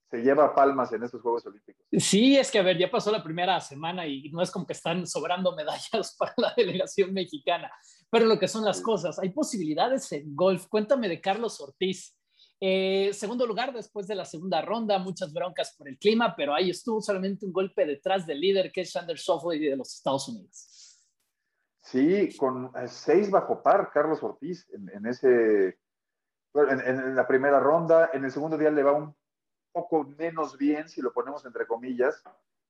se 0.10 0.22
lleva 0.22 0.56
palmas 0.56 0.94
en 0.94 1.03
estos 1.03 1.22
Juegos 1.22 1.46
Olímpicos. 1.46 1.86
Sí, 1.92 2.38
es 2.38 2.50
que 2.50 2.60
a 2.60 2.63
ver, 2.63 2.77
ya 2.77 2.89
pasó 2.89 3.12
la 3.12 3.24
primera 3.24 3.60
semana 3.60 4.08
y 4.08 4.30
no 4.30 4.42
es 4.42 4.51
como 4.51 4.65
que 4.65 4.74
están 4.74 5.06
sobrando 5.06 5.53
medallas 5.53 6.15
para 6.20 6.34
la 6.38 6.53
delegación 6.56 7.13
mexicana, 7.13 7.72
pero 8.10 8.25
lo 8.25 8.39
que 8.39 8.48
son 8.48 8.63
las 8.63 8.82
cosas, 8.82 9.20
hay 9.20 9.30
posibilidades 9.30 10.12
en 10.13 10.36
golf. 10.36 10.68
Cuéntame 10.68 11.10
de 11.10 11.20
Carlos 11.20 11.60
Ortiz. 11.60 12.13
Eh, 12.60 13.12
segundo 13.13 13.46
lugar 13.46 13.72
después 13.72 14.08
de 14.08 14.15
la 14.15 14.25
segunda 14.25 14.62
ronda, 14.62 14.98
muchas 14.98 15.32
broncas 15.32 15.75
por 15.77 15.88
el 15.88 16.00
clima, 16.00 16.36
pero 16.36 16.56
ahí 16.56 16.72
estuvo 16.72 17.01
solamente 17.01 17.46
un 17.46 17.53
golpe 17.53 17.86
detrás 17.86 18.25
del 18.25 18.39
líder 18.39 18.72
que 18.72 18.82
es 18.82 18.92
Sander 18.92 19.18
Shoffley 19.18 19.60
de 19.60 19.75
los 19.75 19.94
Estados 19.94 20.27
Unidos. 20.27 20.87
Sí, 21.88 22.36
con 22.38 22.70
eh, 22.75 22.89
seis 22.89 23.32
bajo 23.32 23.63
par, 23.63 23.91
Carlos 23.94 24.22
Ortiz, 24.22 24.67
en, 24.74 25.06
ese, 25.06 25.79
en, 26.53 27.15
la 27.15 27.25
primera 27.25 27.62
ronda. 27.62 28.10
En 28.12 28.25
el 28.25 28.32
segundo 28.32 28.58
día 28.58 28.70
le 28.70 28.84
va 28.84 28.91
un 28.91 29.15
poco 29.72 30.03
menos 30.03 30.58
bien, 30.58 30.89
si 30.89 31.01
lo 31.01 31.13
ponemos 31.13 31.46
entre 31.46 31.65
comillas, 31.65 32.22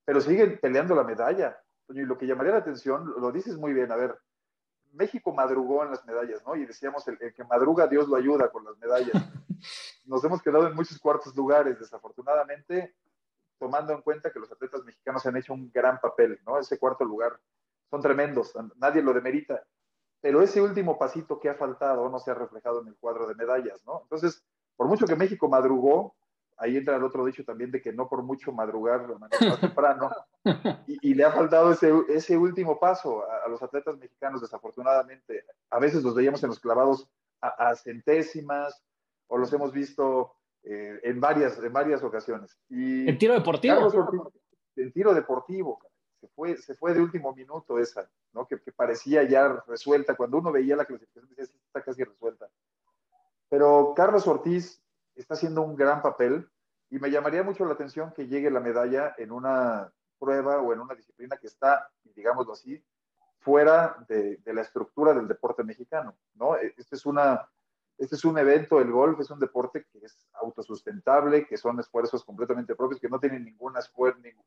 pero 0.05 0.21
siguen 0.21 0.59
peleando 0.61 0.93
la 0.93 1.03
medalla. 1.03 1.59
Y 1.89 2.01
lo 2.01 2.15
que 2.15 2.27
llamaría 2.27 2.51
la 2.51 2.59
atención, 2.59 3.11
lo 3.19 3.31
dices 3.31 3.57
muy 3.57 3.73
bien, 3.73 3.91
a 3.91 3.95
ver, 3.95 4.19
México 4.91 5.33
madrugó 5.33 5.83
en 5.83 5.89
las 5.89 6.05
medallas, 6.05 6.43
¿no? 6.45 6.55
Y 6.55 6.67
decíamos, 6.67 7.07
el, 7.07 7.17
que 7.17 7.43
madruga, 7.43 7.87
Dios 7.87 8.07
lo 8.07 8.17
ayuda 8.17 8.51
con 8.51 8.65
las 8.65 8.77
medallas. 8.77 9.13
Nos 10.05 10.23
hemos 10.25 10.43
quedado 10.43 10.67
en 10.67 10.75
muchos 10.75 10.99
cuartos 10.99 11.35
lugares, 11.35 11.79
desafortunadamente, 11.79 12.93
tomando 13.57 13.93
en 13.93 14.03
cuenta 14.03 14.31
que 14.31 14.39
los 14.39 14.51
atletas 14.51 14.83
mexicanos 14.83 15.25
han 15.25 15.37
hecho 15.37 15.55
un 15.55 15.71
gran 15.71 15.99
papel, 15.99 16.39
¿no? 16.45 16.59
Ese 16.59 16.77
cuarto 16.77 17.03
lugar 17.03 17.39
son 17.89 18.01
tremendos, 18.01 18.53
nadie 18.77 19.01
lo 19.01 19.13
demerita, 19.13 19.63
pero 20.21 20.41
ese 20.41 20.61
último 20.61 20.97
pasito 20.97 21.39
que 21.39 21.49
ha 21.49 21.55
faltado 21.55 22.09
no 22.09 22.19
se 22.19 22.31
ha 22.31 22.33
reflejado 22.33 22.81
en 22.81 22.87
el 22.87 22.97
cuadro 22.97 23.27
de 23.27 23.35
medallas, 23.35 23.83
¿no? 23.85 24.01
Entonces, 24.03 24.43
por 24.75 24.87
mucho 24.87 25.05
que 25.05 25.15
México 25.15 25.47
madrugó, 25.47 26.15
ahí 26.57 26.75
entra 26.75 26.95
el 26.95 27.03
otro 27.03 27.23
dicho 27.25 27.43
también 27.43 27.71
de 27.71 27.81
que 27.81 27.93
no 27.93 28.09
por 28.09 28.23
mucho 28.23 28.51
madrugar 28.51 29.07
más 29.19 29.29
temprano, 29.59 30.09
y, 30.87 31.13
le 31.13 31.23
ha 31.23 31.31
faltado 31.31 31.71
ese, 31.71 31.93
ese 32.09 32.37
último 32.37 32.79
paso 32.79 33.23
a, 33.29 33.47
los 33.47 33.61
atletas 33.61 33.97
mexicanos, 33.97 34.41
desafortunadamente. 34.41 35.45
A 35.69 35.79
veces 35.79 36.03
los 36.03 36.15
veíamos 36.15 36.41
en 36.43 36.49
los 36.49 36.59
clavados 36.59 37.09
a, 37.41 37.75
centésimas, 37.75 38.83
o 39.27 39.37
los 39.37 39.51
hemos 39.53 39.71
visto 39.71 40.33
eh, 40.63 40.99
en, 41.03 41.19
varias, 41.19 41.59
en 41.59 41.73
varias 41.73 42.01
ocasiones. 42.03 42.57
Y 42.69 43.07
el 43.07 43.17
tiro 43.17 43.33
deportivo. 43.33 44.31
el 44.75 44.93
tiro 44.93 45.13
deportivo, 45.13 45.79
se 46.19 46.27
fue, 46.29 46.57
se 46.57 46.75
fue 46.75 46.93
de 46.93 47.01
último 47.01 47.33
minuto 47.33 47.79
esa, 47.79 48.09
¿no? 48.33 48.47
Que, 48.47 48.59
que, 48.61 48.71
parecía 48.71 49.23
ya 49.23 49.63
resuelta. 49.67 50.15
Cuando 50.15 50.37
uno 50.37 50.51
veía 50.51 50.75
la 50.75 50.85
clasificación, 50.85 51.29
decía, 51.29 51.43
está 51.65 51.83
casi 51.83 52.03
resuelta. 52.03 52.49
Pero 53.49 53.93
Carlos 53.95 54.27
Ortiz 54.27 54.81
está 55.15 55.35
haciendo 55.35 55.61
un 55.61 55.75
gran 55.75 56.01
papel 56.01 56.49
y 56.89 56.99
me 56.99 57.11
llamaría 57.11 57.43
mucho 57.43 57.65
la 57.65 57.73
atención 57.73 58.11
que 58.13 58.27
llegue 58.27 58.51
la 58.51 58.59
medalla 58.59 59.13
en 59.17 59.31
una 59.31 59.91
prueba 60.19 60.61
o 60.61 60.73
en 60.73 60.79
una 60.79 60.95
disciplina 60.95 61.37
que 61.37 61.47
está, 61.47 61.89
digámoslo 62.15 62.53
así, 62.53 62.83
fuera 63.39 64.03
de, 64.07 64.37
de 64.37 64.53
la 64.53 64.61
estructura 64.61 65.13
del 65.13 65.27
deporte 65.27 65.63
mexicano, 65.63 66.17
¿no? 66.33 66.55
Este 66.55 66.95
es 66.95 67.05
una 67.05 67.47
este 67.97 68.15
es 68.15 68.25
un 68.25 68.37
evento, 68.37 68.79
el 68.79 68.91
golf 68.91 69.19
es 69.19 69.31
un 69.31 69.39
deporte 69.39 69.85
que 69.91 70.05
es 70.05 70.27
autosustentable, 70.33 71.47
que 71.47 71.57
son 71.57 71.79
esfuerzos 71.79 72.23
completamente 72.23 72.75
propios, 72.75 73.01
que 73.01 73.09
no 73.09 73.19
tienen 73.19 73.43
ninguna, 73.43 73.79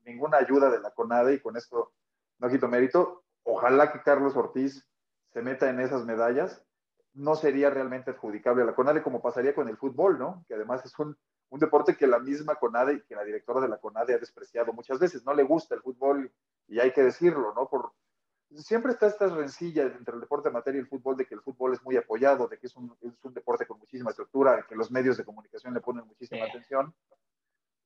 ninguna 0.04 0.38
ayuda 0.38 0.70
de 0.70 0.80
la 0.80 0.92
CONADE 0.92 1.34
y 1.34 1.40
con 1.40 1.56
esto 1.56 1.92
no 2.38 2.48
quito 2.48 2.68
mérito. 2.68 3.24
Ojalá 3.42 3.92
que 3.92 4.02
Carlos 4.02 4.36
Ortiz 4.36 4.86
se 5.32 5.42
meta 5.42 5.68
en 5.68 5.80
esas 5.80 6.04
medallas. 6.04 6.64
No 7.12 7.34
sería 7.34 7.70
realmente 7.70 8.12
adjudicable 8.12 8.62
a 8.62 8.66
la 8.66 8.74
CONADE 8.74 9.02
como 9.02 9.20
pasaría 9.20 9.54
con 9.54 9.68
el 9.68 9.76
fútbol, 9.76 10.16
¿no? 10.16 10.44
Que 10.46 10.54
además 10.54 10.84
es 10.84 10.96
un, 11.00 11.18
un 11.48 11.58
deporte 11.58 11.96
que 11.96 12.06
la 12.06 12.20
misma 12.20 12.54
CONADE 12.54 12.94
y 12.94 13.02
que 13.02 13.16
la 13.16 13.24
directora 13.24 13.60
de 13.60 13.68
la 13.68 13.78
CONADE 13.78 14.14
ha 14.14 14.18
despreciado 14.18 14.72
muchas 14.72 15.00
veces. 15.00 15.24
No 15.24 15.34
le 15.34 15.42
gusta 15.42 15.74
el 15.74 15.82
fútbol 15.82 16.32
y 16.68 16.78
hay 16.78 16.92
que 16.92 17.02
decirlo, 17.02 17.52
¿no? 17.52 17.68
Por, 17.68 17.90
siempre 18.56 18.92
está 18.92 19.06
esta 19.06 19.28
rencilla 19.28 19.84
entre 19.84 20.14
el 20.14 20.20
deporte 20.20 20.48
amateur 20.48 20.74
y 20.74 20.78
el 20.78 20.86
fútbol 20.86 21.16
de 21.16 21.26
que 21.26 21.34
el 21.34 21.42
fútbol 21.42 21.72
es 21.72 21.82
muy 21.82 21.96
apoyado, 21.96 22.48
de 22.48 22.58
que 22.58 22.66
es 22.66 22.76
un, 22.76 22.94
es 23.00 23.12
un 23.22 23.34
deporte 23.34 23.66
con 23.66 23.78
muchísima 23.78 24.10
estructura, 24.10 24.66
que 24.68 24.74
los 24.74 24.90
medios 24.90 25.16
de 25.16 25.24
comunicación 25.24 25.74
le 25.74 25.80
ponen 25.80 26.06
muchísima 26.06 26.44
atención. 26.44 26.94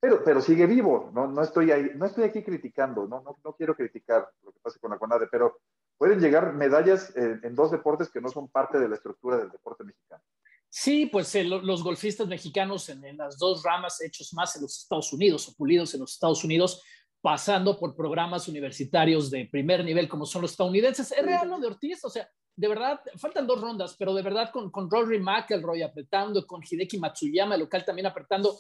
Pero, 0.01 0.23
pero 0.23 0.41
sigue 0.41 0.67
vivo, 0.67 1.11
¿no? 1.15 1.27
No, 1.27 1.43
estoy 1.43 1.71
ahí, 1.71 1.93
no 1.95 2.07
estoy 2.07 2.25
aquí 2.25 2.43
criticando, 2.43 3.07
¿no? 3.07 3.23
No, 3.23 3.39
no 3.43 3.53
quiero 3.55 3.75
criticar 3.75 4.29
lo 4.43 4.53
que 4.53 4.61
pasa 4.61 4.79
con 4.79 4.91
la 4.91 4.99
CONADE, 4.99 5.29
pero 5.29 5.61
pueden 5.97 6.21
llegar 6.21 6.53
medallas 6.53 7.15
en, 7.17 7.41
en 7.43 7.55
dos 7.55 7.71
deportes 7.71 8.11
que 8.11 8.21
no 8.21 8.29
son 8.29 8.49
parte 8.49 8.79
de 8.79 8.89
la 8.89 8.97
estructura 8.97 9.39
del 9.39 9.51
deporte 9.51 9.85
mexicano. 9.85 10.23
Sí, 10.69 11.07
pues 11.07 11.33
eh, 11.37 11.45
los 11.45 11.85
golfistas 11.85 12.27
mexicanos 12.27 12.89
en, 12.89 13.05
en, 13.05 13.17
las 13.17 13.39
dos 13.39 13.63
ramas 13.63 14.01
hechos 14.03 14.35
más 14.35 14.57
en 14.57 14.63
los 14.63 14.83
Estados 14.83 15.13
Unidos 15.13 15.49
o 15.49 15.55
pulidos 15.55 15.95
en 15.95 16.01
los 16.01 16.15
Estados 16.15 16.43
Unidos 16.43 16.83
pasando 17.25 17.79
por 17.79 17.97
programas 17.97 18.49
universitarios 18.49 19.31
de 19.31 19.49
primer 19.51 19.83
nivel 19.83 20.07
como 20.11 20.27
son 20.27 20.43
los 20.43 20.51
estadounidenses. 20.51 21.11
¿Es 21.11 21.25
real 21.25 21.49
lo 21.49 21.59
de 21.59 21.69
Ortiz? 21.69 22.05
O 22.05 22.11
sea, 22.11 22.29
de 22.55 22.69
verdad, 22.69 23.01
faltan 23.17 23.47
dos 23.47 23.63
rondas, 23.63 23.97
pero 23.99 24.13
de 24.13 24.21
verdad 24.21 24.51
con, 24.53 24.71
con 24.71 24.91
Rory 24.91 25.19
McElroy 25.21 25.81
apretando, 25.81 26.47
con 26.47 26.61
Hideki 26.63 26.99
Matsuyama, 26.99 27.57
local 27.57 27.83
también 27.83 28.05
apretando, 28.05 28.55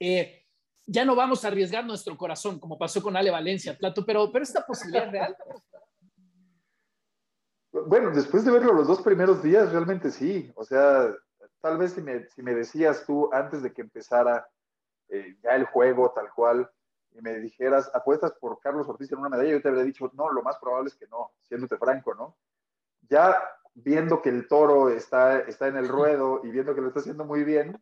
eh, 0.00 0.42
ya 0.84 1.04
no 1.04 1.14
vamos 1.14 1.44
a 1.44 1.48
arriesgar 1.48 1.86
nuestro 1.86 2.16
corazón, 2.16 2.58
como 2.58 2.76
pasó 2.76 3.00
con 3.00 3.16
Ale 3.16 3.30
Valencia, 3.30 3.78
Plato, 3.78 4.04
pero, 4.04 4.32
pero 4.32 4.42
esta 4.42 4.66
posibilidad 4.66 5.06
es 5.06 5.12
real. 5.12 5.36
Bueno, 7.70 8.10
después 8.10 8.44
de 8.44 8.50
verlo 8.50 8.72
los 8.72 8.88
dos 8.88 9.00
primeros 9.00 9.44
días, 9.44 9.70
realmente 9.70 10.10
sí. 10.10 10.50
O 10.56 10.64
sea, 10.64 11.14
tal 11.60 11.78
vez 11.78 11.92
si 11.92 12.02
me, 12.02 12.28
si 12.30 12.42
me 12.42 12.52
decías 12.52 13.06
tú 13.06 13.32
antes 13.32 13.62
de 13.62 13.72
que 13.72 13.82
empezara 13.82 14.44
eh, 15.08 15.36
ya 15.40 15.54
el 15.54 15.66
juego 15.66 16.10
tal 16.10 16.28
cual, 16.34 16.68
y 17.12 17.22
me 17.22 17.38
dijeras, 17.40 17.90
apuestas 17.94 18.32
por 18.32 18.60
Carlos 18.60 18.88
Ortiz 18.88 19.10
en 19.12 19.18
una 19.18 19.28
medalla, 19.28 19.50
yo 19.50 19.62
te 19.62 19.68
habría 19.68 19.84
dicho, 19.84 20.10
no, 20.14 20.30
lo 20.30 20.42
más 20.42 20.58
probable 20.58 20.88
es 20.88 20.96
que 20.96 21.06
no, 21.08 21.32
siéndote 21.42 21.76
franco, 21.76 22.14
¿no? 22.14 22.36
Ya 23.08 23.36
viendo 23.74 24.20
que 24.22 24.28
el 24.28 24.48
toro 24.48 24.90
está, 24.90 25.40
está 25.40 25.68
en 25.68 25.76
el 25.76 25.88
ruedo 25.88 26.40
y 26.44 26.50
viendo 26.50 26.74
que 26.74 26.80
lo 26.80 26.88
está 26.88 27.00
haciendo 27.00 27.24
muy 27.24 27.44
bien, 27.44 27.80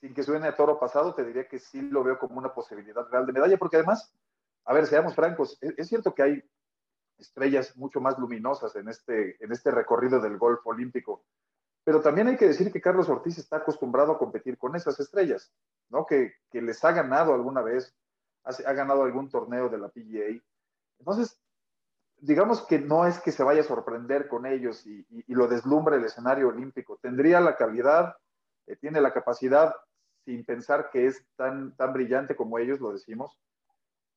sin 0.00 0.14
que 0.14 0.22
suene 0.22 0.48
a 0.48 0.56
toro 0.56 0.78
pasado, 0.78 1.14
te 1.14 1.24
diría 1.24 1.46
que 1.46 1.58
sí 1.58 1.82
lo 1.82 2.02
veo 2.02 2.18
como 2.18 2.38
una 2.38 2.54
posibilidad 2.54 3.06
real 3.08 3.26
de 3.26 3.32
medalla, 3.32 3.58
porque 3.58 3.76
además, 3.76 4.14
a 4.64 4.72
ver, 4.72 4.86
seamos 4.86 5.14
francos, 5.14 5.58
es, 5.60 5.74
es 5.76 5.88
cierto 5.88 6.14
que 6.14 6.22
hay 6.22 6.50
estrellas 7.18 7.76
mucho 7.76 8.00
más 8.00 8.18
luminosas 8.18 8.74
en 8.76 8.88
este, 8.88 9.36
en 9.44 9.52
este 9.52 9.70
recorrido 9.70 10.20
del 10.20 10.38
golf 10.38 10.66
olímpico, 10.66 11.24
pero 11.84 12.00
también 12.00 12.28
hay 12.28 12.36
que 12.36 12.46
decir 12.46 12.72
que 12.72 12.80
Carlos 12.80 13.08
Ortiz 13.08 13.38
está 13.38 13.58
acostumbrado 13.58 14.12
a 14.12 14.18
competir 14.18 14.58
con 14.58 14.76
esas 14.76 15.00
estrellas, 15.00 15.52
¿no? 15.88 16.06
Que, 16.06 16.34
que 16.50 16.62
les 16.62 16.84
ha 16.84 16.92
ganado 16.92 17.34
alguna 17.34 17.62
vez 17.62 17.94
ha, 18.44 18.72
ganado 18.72 19.04
algún 19.04 19.28
torneo 19.28 19.68
de 19.68 19.78
la 19.78 19.88
PGA. 19.88 20.40
Entonces, 20.98 21.40
digamos 22.18 22.62
que 22.66 22.78
no 22.78 23.06
es 23.06 23.20
que 23.20 23.32
se 23.32 23.42
vaya 23.42 23.60
a 23.60 23.64
sorprender 23.64 24.28
con 24.28 24.46
ellos 24.46 24.86
y, 24.86 25.06
y, 25.10 25.24
y 25.26 25.34
lo 25.34 25.48
deslumbre 25.48 25.96
el 25.96 26.04
escenario 26.04 26.48
olímpico. 26.48 26.98
Tendría 27.00 27.40
la 27.40 27.56
calidad, 27.56 28.16
eh, 28.66 28.76
tiene 28.76 29.00
la 29.00 29.12
capacidad, 29.12 29.74
sin 30.24 30.44
pensar 30.44 30.90
que 30.92 31.06
es 31.06 31.24
tan, 31.36 31.74
tan 31.76 31.92
brillante 31.92 32.36
como 32.36 32.58
ellos, 32.58 32.80
lo 32.80 32.92
decimos, 32.92 33.38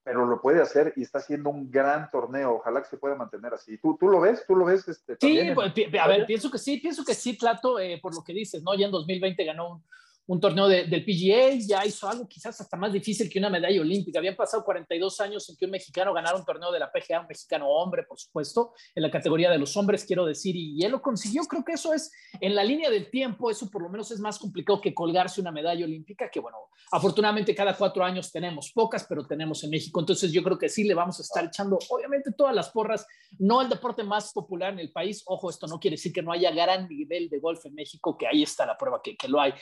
pero 0.04 0.26
lo 0.26 0.42
puede 0.42 0.62
hacer 0.62 0.94
y 0.96 1.04
está 1.04 1.20
haciendo 1.20 1.50
un 1.50 1.72
gran 1.72 2.10
torneo. 2.12 2.56
Ojalá 2.56 2.82
que 2.82 2.90
se 2.90 2.98
pueda 2.98 3.16
mantener 3.16 3.54
así. 3.54 3.78
¿Tú, 3.78 3.98
tú 3.98 4.10
lo 4.10 4.20
ves? 4.20 4.44
¿Tú 4.46 4.56
lo 4.56 4.66
ves? 4.66 4.88
Este, 4.88 5.16
sí, 5.20 5.40
en... 5.40 5.56
Pues, 5.56 5.74
a 6.00 6.08
ver, 6.08 6.26
pienso 6.26 6.52
que 6.52 6.58
sí, 6.58 6.78
pienso 6.78 7.06
que 7.06 7.14
sí, 7.14 7.34
Plato, 7.34 7.80
eh, 7.80 8.00
por 8.02 8.14
lo 8.14 8.24
que 8.24 8.34
dices, 8.34 8.62
¿no? 8.64 8.76
Ya 8.76 8.88
en 8.88 8.92
2020 8.92 9.46
ganó 9.46 9.72
un, 9.72 9.84
un 10.26 10.40
torneo 10.40 10.68
de, 10.68 10.86
del 10.86 11.04
PGA, 11.04 11.58
ya 11.68 11.86
hizo 11.86 12.08
algo 12.08 12.28
quizás 12.28 12.60
hasta 12.60 12.78
más 12.78 12.94
difícil 12.94 13.30
que 13.30 13.40
una 13.40 13.50
medalla 13.50 13.82
olímpica. 13.82 14.20
Habían 14.20 14.36
pasado 14.36 14.64
42 14.64 15.20
años 15.20 15.50
en 15.50 15.58
que 15.58 15.66
un 15.66 15.72
mexicano 15.72 16.14
ganara 16.14 16.38
un 16.38 16.46
torneo 16.46 16.72
de 16.72 16.80
la 16.80 16.92
PGA, 16.92 17.22
un 17.22 17.28
mexicano 17.28 17.68
hombre, 17.68 18.04
por 18.04 18.18
supuesto, 18.18 18.74
en 18.96 19.04
la 19.04 19.12
categoría 19.12 19.52
de 19.52 19.58
los 19.58 19.76
hombres, 19.76 20.06
quiero 20.06 20.26
decir, 20.26 20.56
y 20.56 20.84
él 20.84 20.92
lo 20.92 21.02
consiguió. 21.02 21.44
Creo 21.44 21.64
que 21.66 21.74
eso 21.74 21.94
es, 21.94 22.12
en 22.40 22.56
la 22.56 22.64
línea 22.64 22.90
del 22.90 23.10
tiempo, 23.10 23.52
eso 23.52 23.70
por 23.70 23.82
lo 23.82 23.90
menos 23.90 24.12
es 24.12 24.20
más 24.20 24.40
complicado 24.40 24.80
que 24.80 24.94
colgarse 24.94 25.42
una 25.42 25.52
medalla 25.52 25.84
olímpica, 25.84 26.30
que 26.32 26.40
bueno, 26.40 26.58
afortunadamente 26.92 27.54
cada 27.54 27.76
cuatro 27.76 28.04
años 28.04 28.32
tenemos 28.32 28.72
pocas, 28.72 29.06
pero 29.08 29.28
tenemos 29.28 29.64
en 29.64 29.72
México. 29.72 30.00
Entonces 30.00 30.32
yo 30.32 30.42
creo 30.42 30.58
que 30.58 30.70
sí 30.70 30.86
le 30.86 30.94
vamos 30.94 31.20
a 31.20 31.24
estar 31.24 31.46
echando, 31.46 31.78
obviamente, 31.90 32.32
todas 32.32 32.56
las 32.56 32.70
porras, 32.70 33.06
no 33.40 33.62
el 33.62 33.68
deporte 33.70 34.04
más 34.04 34.32
popular 34.32 34.72
en 34.72 34.80
el 34.80 34.92
país. 34.92 35.24
Ojo, 35.26 35.50
esto 35.50 35.68
no 35.68 35.80
quiere 35.80 35.96
decir 35.96 36.14
que 36.14 36.22
no 36.22 36.32
haya 36.32 36.52
gran 36.52 36.88
nivel 36.88 37.30
de 37.30 37.40
golf 37.40 37.66
en 37.66 37.76
México, 37.76 38.18
que 38.18 38.28
ahí 38.28 38.44
está 38.44 38.66
la 38.66 38.78
prueba 38.78 39.02
que, 39.04 39.18
que 39.18 39.28
lo 39.28 39.42
hay. 39.42 39.54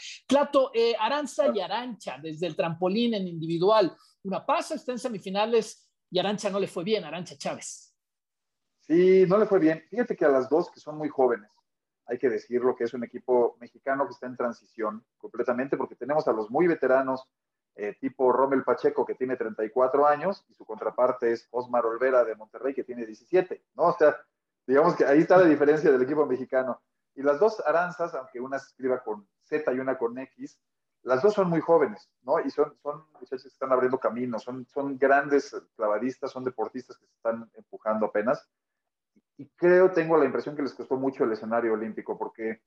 Eh, 0.74 0.96
Aranza 1.00 1.48
y 1.54 1.60
Arancha 1.60 2.18
desde 2.22 2.48
el 2.48 2.56
trampolín 2.56 3.14
en 3.14 3.28
individual. 3.28 3.96
Una 4.24 4.46
pasa, 4.46 4.76
está 4.76 4.92
en 4.92 5.00
semifinales 5.00 5.90
y 6.10 6.20
Arancha 6.20 6.50
no 6.50 6.60
le 6.60 6.68
fue 6.68 6.84
bien, 6.84 7.04
Arancha 7.04 7.38
Chávez. 7.38 7.96
Sí, 8.82 9.26
no 9.28 9.38
le 9.38 9.46
fue 9.46 9.60
bien. 9.60 9.84
Fíjate 9.90 10.16
que 10.16 10.26
a 10.26 10.30
las 10.30 10.50
dos 10.50 10.70
que 10.72 10.80
son 10.80 10.98
muy 10.98 11.10
jóvenes, 11.10 11.52
hay 12.06 12.18
que 12.18 12.30
decirlo 12.30 12.76
que 12.76 12.84
es 12.84 12.94
un 12.94 13.04
equipo 13.04 13.56
mexicano 13.60 14.06
que 14.06 14.12
está 14.12 14.28
en 14.28 14.36
transición 14.36 15.06
completamente 15.18 15.78
porque 15.78 15.96
tenemos 15.96 16.28
a 16.28 16.34
los 16.34 16.50
muy 16.50 16.68
veteranos 16.68 17.24
eh, 17.76 17.96
tipo 18.02 18.34
Rommel 18.34 18.64
Pacheco 18.64 19.06
que 19.06 19.16
tiene 19.16 19.38
34 19.38 20.06
años 20.06 20.44
y 20.50 20.54
su 20.54 20.66
contraparte 20.66 21.32
es 21.32 21.48
Osmar 21.52 21.86
Olvera 21.86 22.26
de 22.26 22.36
Monterrey 22.36 22.74
que 22.74 22.84
tiene 22.84 23.06
17, 23.06 23.64
¿no? 23.76 23.84
O 23.84 23.98
sea, 23.98 24.18
digamos 24.68 24.96
que 24.96 25.06
ahí 25.06 25.20
está 25.20 25.38
la 25.38 25.46
diferencia 25.46 25.90
del 25.92 26.02
equipo 26.02 26.26
mexicano. 26.26 26.82
Y 27.16 27.24
las 27.24 27.40
dos 27.40 27.62
aranzas, 27.66 28.14
aunque 28.14 28.42
una 28.42 28.60
se 28.60 28.68
escriba 28.68 29.02
con 29.04 29.28
Z 29.52 29.74
y 29.74 29.80
una 29.80 29.98
con 29.98 30.18
X, 30.18 30.58
las 31.04 31.22
dos 31.22 31.34
son 31.34 31.50
muy 31.50 31.62
jóvenes, 31.62 32.10
¿no? 32.22 32.40
Y 32.40 32.50
son, 32.52 32.78
son 32.82 33.06
muchachos 33.14 33.44
que 33.44 33.50
están 33.50 33.72
abriendo 33.72 34.00
caminos, 34.00 34.44
son, 34.44 34.66
son 34.68 34.98
grandes 34.98 35.56
clavadistas, 35.76 36.32
son 36.32 36.44
deportistas 36.44 36.98
que 36.98 37.06
se 37.06 37.14
están 37.14 37.52
empujando 37.56 38.06
apenas. 38.06 38.48
Y 39.38 39.50
creo, 39.50 39.92
tengo 39.92 40.18
la 40.18 40.26
impresión 40.26 40.56
que 40.56 40.62
les 40.62 40.74
costó 40.74 40.98
mucho 40.98 41.24
el 41.24 41.32
escenario 41.32 41.74
olímpico, 41.74 42.18
porque 42.18 42.62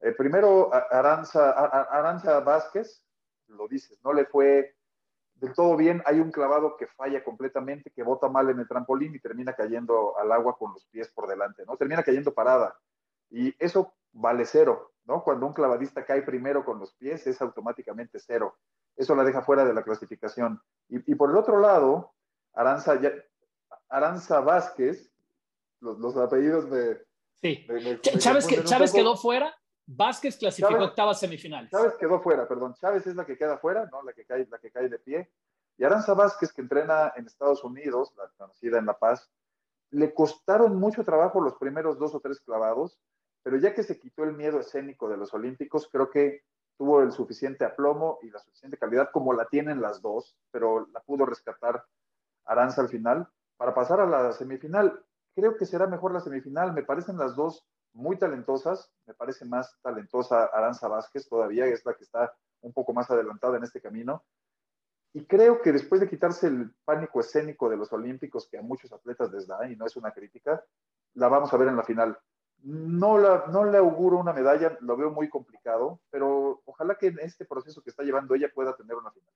eh, 0.00 0.12
primero 0.12 0.70
Aranza, 0.72 1.50
Aranza 1.50 2.40
Vázquez, 2.40 3.04
lo 3.46 3.68
dices, 3.68 3.98
no 4.02 4.12
le 4.12 4.24
fue 4.26 4.76
del 5.34 5.54
todo 5.54 5.76
bien. 5.76 6.02
Hay 6.06 6.20
un 6.20 6.32
clavado 6.32 6.76
que 6.76 6.86
falla 6.88 7.22
completamente, 7.22 7.90
que 7.90 8.02
bota 8.02 8.28
mal 8.28 8.50
en 8.50 8.58
el 8.58 8.68
trampolín 8.68 9.14
y 9.14 9.20
termina 9.20 9.52
cayendo 9.54 10.18
al 10.18 10.32
agua 10.32 10.58
con 10.58 10.72
los 10.72 10.84
pies 10.86 11.08
por 11.12 11.28
delante, 11.28 11.64
¿no? 11.64 11.76
Termina 11.76 12.02
cayendo 12.02 12.34
parada. 12.34 12.76
Y 13.30 13.54
eso 13.64 13.94
vale 14.12 14.44
cero, 14.44 14.92
¿no? 15.10 15.24
Cuando 15.24 15.46
un 15.46 15.52
clavadista 15.52 16.04
cae 16.04 16.22
primero 16.22 16.64
con 16.64 16.78
los 16.78 16.94
pies 16.94 17.26
es 17.26 17.42
automáticamente 17.42 18.20
cero. 18.20 18.56
Eso 18.96 19.16
la 19.16 19.24
deja 19.24 19.42
fuera 19.42 19.64
de 19.64 19.74
la 19.74 19.82
clasificación. 19.82 20.62
Y, 20.88 21.10
y 21.10 21.14
por 21.16 21.30
el 21.30 21.36
otro 21.36 21.58
lado, 21.58 22.12
Aranza, 22.54 23.00
ya, 23.00 23.12
Aranza 23.88 24.38
Vázquez, 24.40 25.12
los, 25.80 25.98
los 25.98 26.16
apellidos 26.16 26.70
de... 26.70 27.04
Sí. 27.42 27.66
Me, 27.68 28.00
que, 28.00 28.12
quedó 28.92 29.16
fuera, 29.16 29.52
Vázquez 29.86 30.36
clasificó 30.36 30.74
Chávez, 30.74 30.88
octava 30.88 31.14
semifinales. 31.14 31.70
Chávez 31.70 31.94
quedó 31.98 32.20
fuera, 32.20 32.46
perdón. 32.46 32.74
Chávez 32.80 33.04
es 33.08 33.16
la 33.16 33.26
que 33.26 33.36
queda 33.36 33.58
fuera, 33.58 33.88
¿no? 33.90 34.02
La 34.02 34.12
que 34.12 34.24
cae, 34.24 34.46
la 34.48 34.58
que 34.58 34.70
cae 34.70 34.88
de 34.88 34.98
pie. 35.00 35.28
Y 35.76 35.84
Aranza 35.84 36.14
Vázquez, 36.14 36.52
que 36.52 36.60
entrena 36.60 37.12
en 37.16 37.26
Estados 37.26 37.64
Unidos, 37.64 38.12
la 38.16 38.28
conocida 38.36 38.78
en 38.78 38.86
La 38.86 38.96
Paz, 38.96 39.28
le 39.90 40.14
costaron 40.14 40.78
mucho 40.78 41.02
trabajo 41.02 41.40
los 41.40 41.56
primeros 41.56 41.98
dos 41.98 42.14
o 42.14 42.20
tres 42.20 42.40
clavados, 42.40 43.00
pero 43.42 43.56
ya 43.58 43.74
que 43.74 43.82
se 43.82 43.98
quitó 43.98 44.24
el 44.24 44.34
miedo 44.34 44.60
escénico 44.60 45.08
de 45.08 45.16
los 45.16 45.32
Olímpicos, 45.34 45.88
creo 45.90 46.10
que 46.10 46.42
tuvo 46.76 47.02
el 47.02 47.12
suficiente 47.12 47.64
aplomo 47.64 48.18
y 48.22 48.30
la 48.30 48.38
suficiente 48.38 48.78
calidad, 48.78 49.10
como 49.12 49.32
la 49.32 49.46
tienen 49.46 49.80
las 49.80 50.00
dos, 50.00 50.36
pero 50.50 50.88
la 50.92 51.00
pudo 51.00 51.26
rescatar 51.26 51.84
Aranza 52.46 52.80
al 52.80 52.88
final, 52.88 53.28
para 53.56 53.74
pasar 53.74 54.00
a 54.00 54.06
la 54.06 54.32
semifinal. 54.32 55.04
Creo 55.34 55.56
que 55.56 55.66
será 55.66 55.86
mejor 55.86 56.12
la 56.12 56.20
semifinal, 56.20 56.72
me 56.72 56.82
parecen 56.82 57.18
las 57.18 57.36
dos 57.36 57.66
muy 57.92 58.18
talentosas, 58.18 58.90
me 59.06 59.14
parece 59.14 59.44
más 59.44 59.76
talentosa 59.82 60.44
Aranza 60.46 60.88
Vázquez 60.88 61.28
todavía, 61.28 61.66
es 61.66 61.84
la 61.84 61.94
que 61.94 62.04
está 62.04 62.32
un 62.62 62.72
poco 62.72 62.92
más 62.92 63.10
adelantada 63.10 63.56
en 63.56 63.64
este 63.64 63.80
camino. 63.80 64.24
Y 65.12 65.26
creo 65.26 65.60
que 65.60 65.72
después 65.72 66.00
de 66.00 66.08
quitarse 66.08 66.46
el 66.46 66.72
pánico 66.84 67.20
escénico 67.20 67.68
de 67.68 67.76
los 67.76 67.92
Olímpicos, 67.92 68.48
que 68.48 68.58
a 68.58 68.62
muchos 68.62 68.92
atletas 68.92 69.30
les 69.32 69.46
da, 69.46 69.68
y 69.68 69.76
no 69.76 69.86
es 69.86 69.96
una 69.96 70.12
crítica, 70.12 70.64
la 71.14 71.28
vamos 71.28 71.52
a 71.52 71.56
ver 71.56 71.68
en 71.68 71.76
la 71.76 71.82
final. 71.82 72.16
No, 72.62 73.18
la, 73.18 73.44
no 73.50 73.64
le 73.64 73.78
auguro 73.78 74.18
una 74.18 74.32
medalla, 74.32 74.76
lo 74.80 74.96
veo 74.96 75.10
muy 75.10 75.28
complicado, 75.28 76.00
pero 76.10 76.62
ojalá 76.66 76.96
que 76.96 77.06
en 77.06 77.18
este 77.20 77.44
proceso 77.44 77.82
que 77.82 77.90
está 77.90 78.02
llevando 78.02 78.34
ella 78.34 78.50
pueda 78.54 78.76
tener 78.76 78.94
una 78.96 79.10
final. 79.10 79.32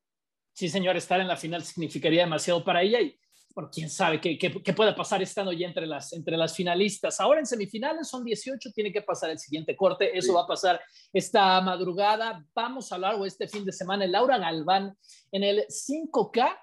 Sí, 0.52 0.69
señor, 0.69 0.97
estar 0.97 1.21
en 1.21 1.28
la 1.28 1.37
final 1.37 1.64
significaría 1.64 2.23
demasiado 2.23 2.62
para 2.62 2.83
ella 2.83 3.00
y 3.00 3.19
bueno, 3.54 3.71
quién 3.73 3.88
sabe 3.88 4.21
qué, 4.21 4.37
qué, 4.37 4.73
pueda 4.73 4.97
pasar 4.97 5.23
estando 5.23 5.52
ya 5.52 5.69
entre 5.69 5.87
las, 5.87 6.12
entre 6.12 6.37
las 6.37 6.57
finalistas. 6.57 7.21
Ahora 7.21 7.38
en 7.38 7.47
semifinales 7.47 8.09
son 8.09 8.25
18, 8.25 8.71
tiene 8.75 8.93
que 8.93 9.02
pasar 9.02 9.31
el 9.31 9.38
siguiente 9.38 9.76
corte, 9.76 10.16
eso 10.16 10.35
va 10.35 10.43
a 10.43 10.47
pasar 10.47 10.81
esta 11.12 11.61
madrugada. 11.61 12.45
Vamos 12.52 12.90
a 12.90 12.97
hablar 12.97 13.14
o 13.14 13.25
este 13.25 13.47
fin 13.47 13.64
de 13.64 13.71
semana, 13.71 14.07
Laura 14.07 14.38
Galván 14.38 14.97
en 15.31 15.45
el 15.45 15.64
5K. 15.69 16.59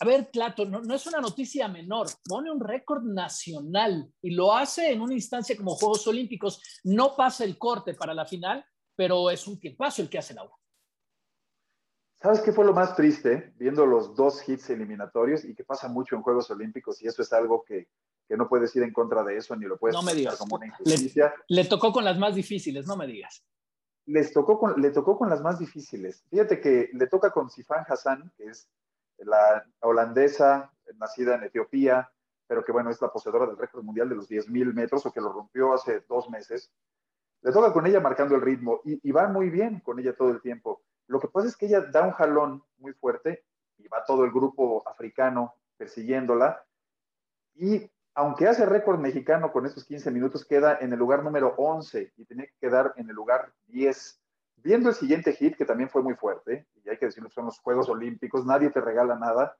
A 0.00 0.04
ver, 0.04 0.30
Clato, 0.30 0.64
no, 0.64 0.80
no 0.80 0.94
es 0.94 1.06
una 1.06 1.20
noticia 1.20 1.66
menor, 1.68 2.06
pone 2.24 2.50
un 2.50 2.60
récord 2.60 3.02
nacional 3.02 4.12
y 4.22 4.30
lo 4.30 4.54
hace 4.54 4.92
en 4.92 5.00
una 5.00 5.14
instancia 5.14 5.56
como 5.56 5.74
Juegos 5.74 6.06
Olímpicos. 6.06 6.62
No 6.84 7.16
pasa 7.16 7.44
el 7.44 7.58
corte 7.58 7.94
para 7.94 8.14
la 8.14 8.24
final, 8.24 8.64
pero 8.94 9.30
es 9.30 9.46
un 9.46 9.60
paso 9.76 10.02
el 10.02 10.08
que 10.08 10.18
hace 10.18 10.34
Laura. 10.34 10.54
¿Sabes 12.20 12.40
qué 12.40 12.52
fue 12.52 12.64
lo 12.64 12.72
más 12.72 12.96
triste? 12.96 13.52
Viendo 13.56 13.86
los 13.86 14.16
dos 14.16 14.46
hits 14.48 14.70
eliminatorios 14.70 15.44
y 15.44 15.54
que 15.54 15.62
pasa 15.62 15.88
mucho 15.88 16.16
en 16.16 16.22
Juegos 16.22 16.50
Olímpicos 16.50 17.00
y 17.00 17.06
eso 17.06 17.22
es 17.22 17.32
algo 17.32 17.64
que, 17.64 17.88
que 18.26 18.36
no 18.36 18.48
puedes 18.48 18.74
ir 18.74 18.82
en 18.82 18.92
contra 18.92 19.22
de 19.22 19.36
eso 19.36 19.54
ni 19.54 19.66
lo 19.66 19.78
puedes 19.78 19.94
no 19.94 20.02
me 20.02 20.14
digas. 20.14 20.36
como 20.36 20.56
una 20.56 20.66
injusticia. 20.66 21.32
Le, 21.46 21.64
tocó 21.64 21.92
con 21.92 22.04
las 22.04 22.18
más 22.18 22.34
difíciles, 22.34 22.86
no 22.86 22.96
me 22.96 23.06
digas. 23.06 23.44
Les 24.06 24.32
tocó 24.32 24.58
con, 24.58 24.80
le 24.80 24.90
tocó 24.90 25.16
con 25.16 25.30
las 25.30 25.40
más 25.40 25.60
difíciles. 25.60 26.24
Fíjate 26.28 26.60
que 26.60 26.90
le 26.92 27.06
toca 27.06 27.30
con 27.30 27.50
Sifan 27.50 27.84
Hassan, 27.88 28.32
que 28.36 28.46
es 28.46 28.68
la 29.24 29.64
holandesa, 29.80 30.72
nacida 30.96 31.34
en 31.34 31.44
Etiopía, 31.44 32.10
pero 32.46 32.64
que 32.64 32.72
bueno, 32.72 32.90
es 32.90 33.00
la 33.00 33.12
poseedora 33.12 33.46
del 33.46 33.58
récord 33.58 33.84
mundial 33.84 34.08
de 34.08 34.14
los 34.14 34.28
10.000 34.28 34.72
metros 34.72 35.04
o 35.04 35.12
que 35.12 35.20
lo 35.20 35.32
rompió 35.32 35.74
hace 35.74 36.00
dos 36.08 36.30
meses. 36.30 36.72
Le 37.42 37.52
toca 37.52 37.72
con 37.72 37.86
ella 37.86 38.00
marcando 38.00 38.34
el 38.34 38.40
ritmo 38.40 38.80
y, 38.84 39.12
va 39.12 39.28
muy 39.28 39.50
bien 39.50 39.80
con 39.80 39.98
ella 39.98 40.16
todo 40.16 40.30
el 40.30 40.40
tiempo 40.40 40.82
lo 41.08 41.20
que 41.20 41.28
pasa 41.28 41.48
es 41.48 41.56
que 41.56 41.66
ella 41.66 41.80
da 41.80 42.02
un 42.02 42.12
jalón 42.12 42.62
muy 42.76 42.92
fuerte 42.92 43.44
y 43.78 43.88
va 43.88 44.04
todo 44.04 44.24
el 44.24 44.30
grupo 44.30 44.86
africano 44.86 45.54
persiguiéndola. 45.78 46.62
Y 47.54 47.90
aunque 48.14 48.46
hace 48.46 48.66
récord 48.66 49.00
mexicano 49.00 49.50
con 49.50 49.64
estos 49.64 49.84
15 49.86 50.10
minutos, 50.10 50.44
queda 50.44 50.78
en 50.80 50.92
el 50.92 50.98
lugar 50.98 51.24
número 51.24 51.54
11 51.56 52.12
y 52.14 52.24
tiene 52.26 52.48
que 52.48 52.54
quedar 52.60 52.92
en 52.96 53.08
el 53.08 53.14
lugar 53.14 53.52
10. 53.68 54.20
Viendo 54.56 54.90
el 54.90 54.94
siguiente 54.94 55.32
hit, 55.32 55.56
que 55.56 55.64
también 55.64 55.88
fue 55.88 56.02
muy 56.02 56.14
fuerte, 56.14 56.66
y 56.74 56.87
hay 56.98 57.00
que 57.00 57.06
decirlo, 57.06 57.30
son 57.30 57.46
los 57.46 57.60
Juegos 57.60 57.88
Olímpicos, 57.88 58.44
nadie 58.44 58.70
te 58.70 58.80
regala 58.80 59.16
nada. 59.16 59.56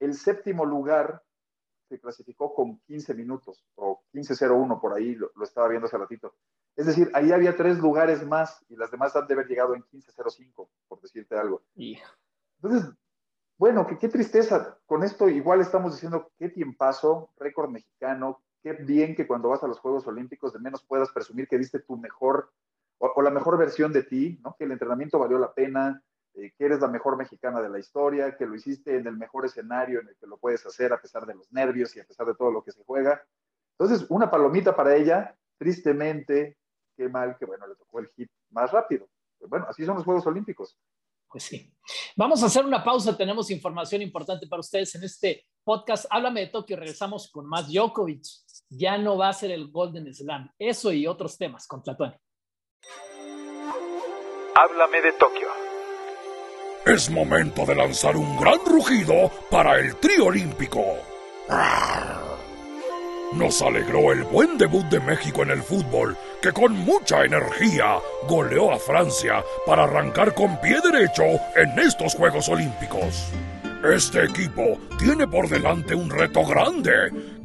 El 0.00 0.14
séptimo 0.14 0.64
lugar 0.64 1.22
se 1.88 2.00
clasificó 2.00 2.54
con 2.54 2.78
15 2.80 3.14
minutos, 3.14 3.64
o 3.74 4.02
15.01 4.14 4.80
por 4.80 4.94
ahí, 4.94 5.14
lo, 5.14 5.30
lo 5.34 5.44
estaba 5.44 5.68
viendo 5.68 5.86
hace 5.86 5.98
ratito. 5.98 6.34
Es 6.74 6.86
decir, 6.86 7.10
ahí 7.12 7.30
había 7.32 7.54
tres 7.54 7.78
lugares 7.78 8.26
más 8.26 8.64
y 8.68 8.76
las 8.76 8.90
demás 8.90 9.14
han 9.14 9.26
de 9.26 9.34
haber 9.34 9.46
llegado 9.46 9.74
en 9.74 9.82
15.05, 9.82 10.68
por 10.88 11.00
decirte 11.02 11.36
algo. 11.36 11.62
Entonces, 12.62 12.90
bueno, 13.58 13.86
qué, 13.86 13.98
qué 13.98 14.08
tristeza. 14.08 14.78
Con 14.86 15.02
esto 15.02 15.28
igual 15.28 15.60
estamos 15.60 15.92
diciendo 15.92 16.32
qué 16.38 16.48
tiempazo, 16.48 17.30
récord 17.36 17.70
mexicano, 17.70 18.42
qué 18.62 18.72
bien 18.72 19.14
que 19.14 19.26
cuando 19.26 19.50
vas 19.50 19.62
a 19.62 19.68
los 19.68 19.80
Juegos 19.80 20.06
Olímpicos 20.06 20.54
de 20.54 20.60
menos 20.60 20.82
puedas 20.82 21.10
presumir 21.12 21.46
que 21.46 21.58
diste 21.58 21.80
tu 21.80 21.98
mejor 21.98 22.50
o, 23.02 23.22
la 23.22 23.30
mejor 23.30 23.58
versión 23.58 23.92
de 23.92 24.04
ti, 24.04 24.38
¿no? 24.44 24.54
que 24.56 24.64
el 24.64 24.72
entrenamiento 24.72 25.18
valió 25.18 25.38
la 25.38 25.52
pena, 25.52 26.02
eh, 26.34 26.52
que 26.56 26.64
eres 26.64 26.80
la 26.80 26.88
mejor 26.88 27.16
mexicana 27.16 27.60
de 27.60 27.68
la 27.68 27.78
historia, 27.78 28.36
que 28.36 28.46
lo 28.46 28.54
hiciste 28.54 28.96
en 28.96 29.06
el 29.06 29.16
mejor 29.16 29.44
escenario 29.44 30.00
en 30.00 30.08
el 30.08 30.16
que 30.16 30.26
lo 30.26 30.38
puedes 30.38 30.64
hacer 30.64 30.92
a 30.92 31.00
pesar 31.00 31.26
de 31.26 31.34
los 31.34 31.52
nervios 31.52 31.94
y 31.96 32.00
a 32.00 32.04
pesar 32.04 32.26
de 32.26 32.34
todo 32.34 32.50
lo 32.50 32.62
que 32.64 32.72
se 32.72 32.82
juega. 32.84 33.22
Entonces, 33.78 34.06
una 34.08 34.30
palomita 34.30 34.74
para 34.74 34.94
ella, 34.96 35.36
tristemente, 35.58 36.56
qué 36.96 37.08
mal 37.08 37.36
que, 37.38 37.44
bueno, 37.44 37.66
le 37.66 37.74
tocó 37.74 37.98
el 37.98 38.08
hit 38.16 38.30
más 38.50 38.70
rápido. 38.70 39.08
Pues 39.38 39.50
bueno, 39.50 39.66
así 39.68 39.84
son 39.84 39.96
los 39.96 40.04
Juegos 40.04 40.26
Olímpicos. 40.26 40.78
Pues 41.28 41.44
sí. 41.44 41.74
Vamos 42.16 42.42
a 42.42 42.46
hacer 42.46 42.64
una 42.64 42.84
pausa. 42.84 43.16
Tenemos 43.16 43.50
información 43.50 44.02
importante 44.02 44.46
para 44.46 44.60
ustedes 44.60 44.94
en 44.94 45.04
este 45.04 45.46
podcast. 45.64 46.06
Háblame 46.10 46.40
de 46.40 46.46
Tokio. 46.48 46.76
Regresamos 46.76 47.30
con 47.30 47.46
más 47.46 47.72
Djokovic. 47.72 48.22
Ya 48.68 48.98
no 48.98 49.16
va 49.16 49.30
a 49.30 49.32
ser 49.32 49.50
el 49.50 49.70
Golden 49.70 50.12
Slam. 50.14 50.50
Eso 50.58 50.92
y 50.92 51.06
otros 51.06 51.38
temas 51.38 51.66
con 51.66 51.82
Platón. 51.82 52.14
Háblame 54.54 55.00
de 55.00 55.12
Tokio. 55.12 55.48
Es 56.84 57.08
momento 57.08 57.64
de 57.64 57.76
lanzar 57.76 58.16
un 58.16 58.36
gran 58.36 58.58
rugido 58.66 59.30
para 59.52 59.78
el 59.78 59.94
trío 59.96 60.26
olímpico. 60.26 60.82
Nos 63.34 63.62
alegró 63.62 64.10
el 64.12 64.24
buen 64.24 64.58
debut 64.58 64.84
de 64.86 64.98
México 64.98 65.44
en 65.44 65.50
el 65.50 65.62
fútbol, 65.62 66.16
que 66.42 66.50
con 66.52 66.72
mucha 66.72 67.24
energía 67.24 67.98
goleó 68.28 68.72
a 68.72 68.80
Francia 68.80 69.44
para 69.64 69.84
arrancar 69.84 70.34
con 70.34 70.60
pie 70.60 70.80
derecho 70.82 71.22
en 71.54 71.78
estos 71.78 72.16
Juegos 72.16 72.48
Olímpicos. 72.48 73.28
Este 73.84 74.24
equipo 74.24 74.76
tiene 74.98 75.28
por 75.28 75.48
delante 75.48 75.94
un 75.94 76.10
reto 76.10 76.44
grande, 76.44 76.92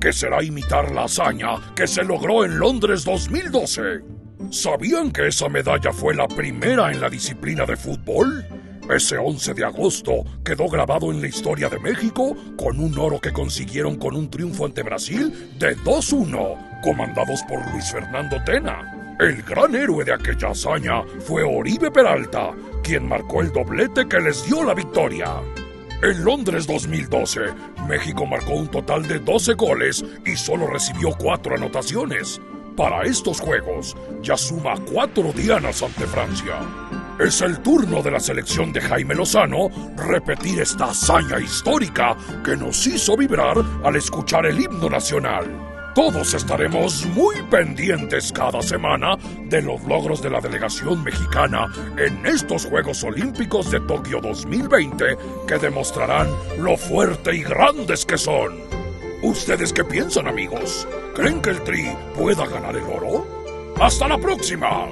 que 0.01 0.13
será 0.13 0.43
imitar 0.43 0.89
la 0.91 1.03
hazaña 1.03 1.73
que 1.75 1.85
se 1.85 2.03
logró 2.03 2.43
en 2.43 2.57
Londres 2.57 3.05
2012. 3.05 4.01
¿Sabían 4.49 5.11
que 5.11 5.27
esa 5.27 5.47
medalla 5.47 5.93
fue 5.93 6.15
la 6.15 6.27
primera 6.27 6.91
en 6.91 7.01
la 7.01 7.09
disciplina 7.09 7.65
de 7.65 7.77
fútbol? 7.77 8.56
Ese 8.89 9.17
11 9.17 9.53
de 9.53 9.65
agosto 9.65 10.23
quedó 10.45 10.69
grabado 10.69 11.11
en 11.11 11.19
la 11.19 11.27
historia 11.27 11.67
de 11.67 11.77
México 11.77 12.37
con 12.57 12.79
un 12.79 12.97
oro 12.97 13.19
que 13.19 13.33
consiguieron 13.33 13.97
con 13.97 14.15
un 14.15 14.29
triunfo 14.29 14.65
ante 14.65 14.81
Brasil 14.81 15.51
de 15.59 15.75
2-1, 15.79 16.81
comandados 16.81 17.43
por 17.49 17.69
Luis 17.71 17.91
Fernando 17.91 18.37
Tena. 18.45 19.15
El 19.19 19.41
gran 19.43 19.75
héroe 19.75 20.05
de 20.05 20.13
aquella 20.13 20.51
hazaña 20.51 21.03
fue 21.19 21.43
Oribe 21.43 21.91
Peralta, 21.91 22.53
quien 22.81 23.09
marcó 23.09 23.41
el 23.41 23.51
doblete 23.51 24.07
que 24.07 24.21
les 24.21 24.45
dio 24.45 24.63
la 24.63 24.73
victoria. 24.73 25.41
En 26.01 26.23
Londres 26.23 26.65
2012, 26.65 27.41
México 27.89 28.25
marcó 28.25 28.53
un 28.53 28.69
total 28.69 29.05
de 29.05 29.19
12 29.19 29.53
goles 29.55 30.05
y 30.25 30.37
solo 30.37 30.65
recibió 30.67 31.09
4 31.11 31.55
anotaciones. 31.55 32.39
Para 32.77 33.01
estos 33.03 33.41
juegos, 33.41 33.97
ya 34.21 34.37
suma 34.37 34.75
4 34.93 35.33
dianas 35.33 35.83
ante 35.83 36.05
Francia. 36.05 36.55
Es 37.19 37.41
el 37.41 37.59
turno 37.61 38.03
de 38.03 38.11
la 38.11 38.19
selección 38.19 38.71
de 38.71 38.79
Jaime 38.79 39.15
Lozano 39.15 39.69
repetir 39.95 40.61
esta 40.61 40.91
hazaña 40.91 41.39
histórica 41.39 42.15
que 42.45 42.55
nos 42.55 42.85
hizo 42.85 43.17
vibrar 43.17 43.57
al 43.83 43.95
escuchar 43.95 44.45
el 44.45 44.59
himno 44.59 44.87
nacional. 44.87 45.45
Todos 45.95 46.35
estaremos 46.35 47.07
muy 47.07 47.41
pendientes 47.49 48.31
cada 48.31 48.61
semana 48.61 49.17
de 49.45 49.63
los 49.63 49.83
logros 49.85 50.21
de 50.21 50.29
la 50.29 50.39
delegación 50.39 51.03
mexicana 51.03 51.71
en 51.97 52.23
estos 52.23 52.67
Juegos 52.67 53.03
Olímpicos 53.03 53.71
de 53.71 53.79
Tokio 53.79 54.21
2020 54.21 55.17
que 55.47 55.57
demostrarán 55.57 56.27
lo 56.59 56.77
fuerte 56.77 57.35
y 57.35 57.41
grandes 57.41 58.05
que 58.05 58.19
son. 58.19 58.59
¿Ustedes 59.23 59.73
qué 59.73 59.83
piensan 59.83 60.27
amigos? 60.27 60.87
¿Creen 61.15 61.41
que 61.41 61.49
el 61.49 61.63
Tri 61.63 61.89
pueda 62.15 62.45
ganar 62.45 62.75
el 62.75 62.83
oro? 62.83 63.73
¡Hasta 63.79 64.07
la 64.07 64.19
próxima! 64.19 64.87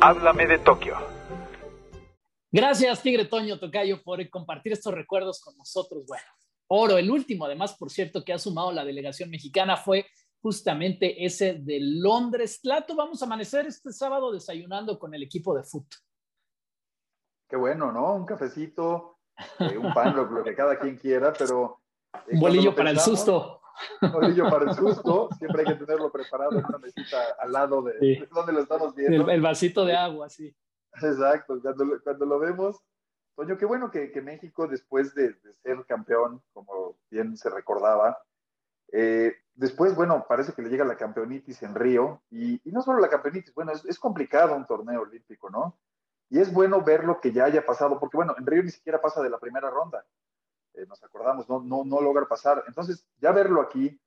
Háblame 0.00 0.46
de 0.46 0.58
Tokio. 0.60 0.96
Gracias, 2.52 3.02
Tigre 3.02 3.24
Toño 3.24 3.58
Tocayo, 3.58 4.00
por 4.04 4.30
compartir 4.30 4.72
estos 4.72 4.94
recuerdos 4.94 5.40
con 5.40 5.56
nosotros. 5.56 6.04
Bueno, 6.06 6.24
oro, 6.68 6.96
el 6.98 7.10
último, 7.10 7.46
además, 7.46 7.76
por 7.76 7.90
cierto, 7.90 8.24
que 8.24 8.32
ha 8.32 8.38
sumado 8.38 8.70
la 8.70 8.84
delegación 8.84 9.28
mexicana 9.28 9.76
fue 9.76 10.06
justamente 10.40 11.24
ese 11.24 11.54
de 11.54 11.80
Londres. 11.80 12.60
Clato, 12.62 12.94
vamos 12.94 13.20
a 13.20 13.26
amanecer 13.26 13.66
este 13.66 13.92
sábado 13.92 14.30
desayunando 14.30 15.00
con 15.00 15.14
el 15.14 15.24
equipo 15.24 15.52
de 15.52 15.64
fútbol. 15.64 15.98
Qué 17.48 17.56
bueno, 17.56 17.90
¿no? 17.90 18.14
Un 18.14 18.24
cafecito, 18.24 19.18
eh, 19.58 19.76
un 19.76 19.92
pan, 19.92 20.14
lo, 20.14 20.44
que 20.44 20.54
cada 20.54 20.78
quien 20.78 20.96
quiera, 20.96 21.32
pero... 21.36 21.80
Eh, 22.14 22.34
un 22.34 22.40
bolillo 22.40 22.72
para 22.72 22.90
el 22.90 23.00
susto. 23.00 23.57
Bolillo 24.12 24.48
para 24.50 24.70
el 24.70 24.76
susto, 24.76 25.28
siempre 25.38 25.62
hay 25.62 25.74
que 25.74 25.84
tenerlo 25.84 26.10
preparado 26.10 26.58
en 26.58 26.64
una 26.64 26.78
mesita 26.78 27.18
al 27.38 27.52
lado 27.52 27.82
de, 27.82 28.28
donde 28.32 28.52
lo 28.52 28.60
estamos 28.60 28.94
viendo. 28.94 29.30
El, 29.30 29.40
vasito 29.40 29.84
de 29.84 29.96
agua, 29.96 30.28
sí. 30.28 30.54
Exacto, 30.94 31.60
cuando, 31.60 32.00
cuando 32.02 32.26
lo 32.26 32.38
vemos. 32.38 32.76
Toño, 33.36 33.56
qué 33.56 33.66
bueno 33.66 33.90
que, 33.90 34.10
que 34.10 34.20
México, 34.20 34.66
después 34.66 35.14
de, 35.14 35.36
ser 35.62 35.84
campeón, 35.86 36.42
como 36.52 36.96
bien 37.08 37.36
se 37.36 37.48
recordaba, 37.50 38.18
eh, 38.90 39.32
después, 39.54 39.94
bueno, 39.94 40.26
parece 40.28 40.52
que 40.52 40.62
le 40.62 40.70
llega 40.70 40.84
la 40.84 40.96
campeonitis 40.96 41.62
en 41.62 41.74
Río, 41.74 42.22
y, 42.30 42.60
y 42.68 42.72
no 42.72 42.82
solo 42.82 42.98
la 42.98 43.08
campeonitis, 43.08 43.54
bueno, 43.54 43.72
es, 43.72 43.84
es, 43.84 43.98
complicado 43.98 44.56
un 44.56 44.66
torneo 44.66 45.02
olímpico, 45.02 45.50
¿no? 45.50 45.78
Y 46.30 46.40
es 46.40 46.52
bueno 46.52 46.82
ver 46.82 47.04
lo 47.04 47.20
que 47.20 47.32
ya 47.32 47.44
haya 47.44 47.64
pasado, 47.64 48.00
porque 48.00 48.16
bueno, 48.16 48.34
en 48.38 48.46
Río 48.46 48.62
ni 48.62 48.70
siquiera 48.70 49.00
pasa 49.00 49.22
de 49.22 49.30
la 49.30 49.38
primera 49.38 49.70
ronda. 49.70 50.04
Eh, 50.78 50.86
nos 50.86 51.02
acordamos, 51.02 51.48
no, 51.48 51.60
no, 51.60 51.84
no 51.84 52.00
logra 52.00 52.26
pasar. 52.26 52.62
Entonces, 52.68 53.04
ya 53.20 53.32
verlo 53.32 53.60
aquí, 53.60 54.00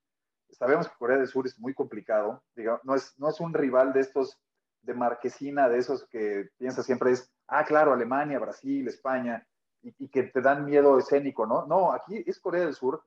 sabemos 0.52 0.88
que 0.88 0.96
Corea 0.98 1.18
del 1.18 1.28
Sur 1.28 1.46
es 1.46 1.60
muy 1.60 1.74
complicado, 1.74 2.44
digamos, 2.56 2.82
no, 2.84 2.96
es, 2.96 3.14
no 3.20 3.30
es 3.30 3.40
un 3.40 3.54
rival 3.54 3.94
de 3.94 4.00
estos 4.02 4.40
de 4.82 4.94
marquesina, 4.94 5.70
de 5.70 5.78
esos 5.78 6.08
que 6.08 6.50
piensa 6.58 6.82
siempre 6.82 7.12
es, 7.12 7.32
ah, 7.48 7.66
claro, 7.66 7.94
Alemania, 7.94 8.40
Brasil, 8.40 8.88
España, 8.88 9.46
y, 9.82 10.08
que 10.10 10.24
te 10.24 10.42
dan 10.42 10.66
miedo 10.66 10.98
escénico, 10.98 11.46
¿no? 11.46 11.66
No, 11.66 11.92
aquí 11.92 12.24
es 12.26 12.40
Corea 12.40 12.66
del 12.66 12.74
Sur, 12.74 13.04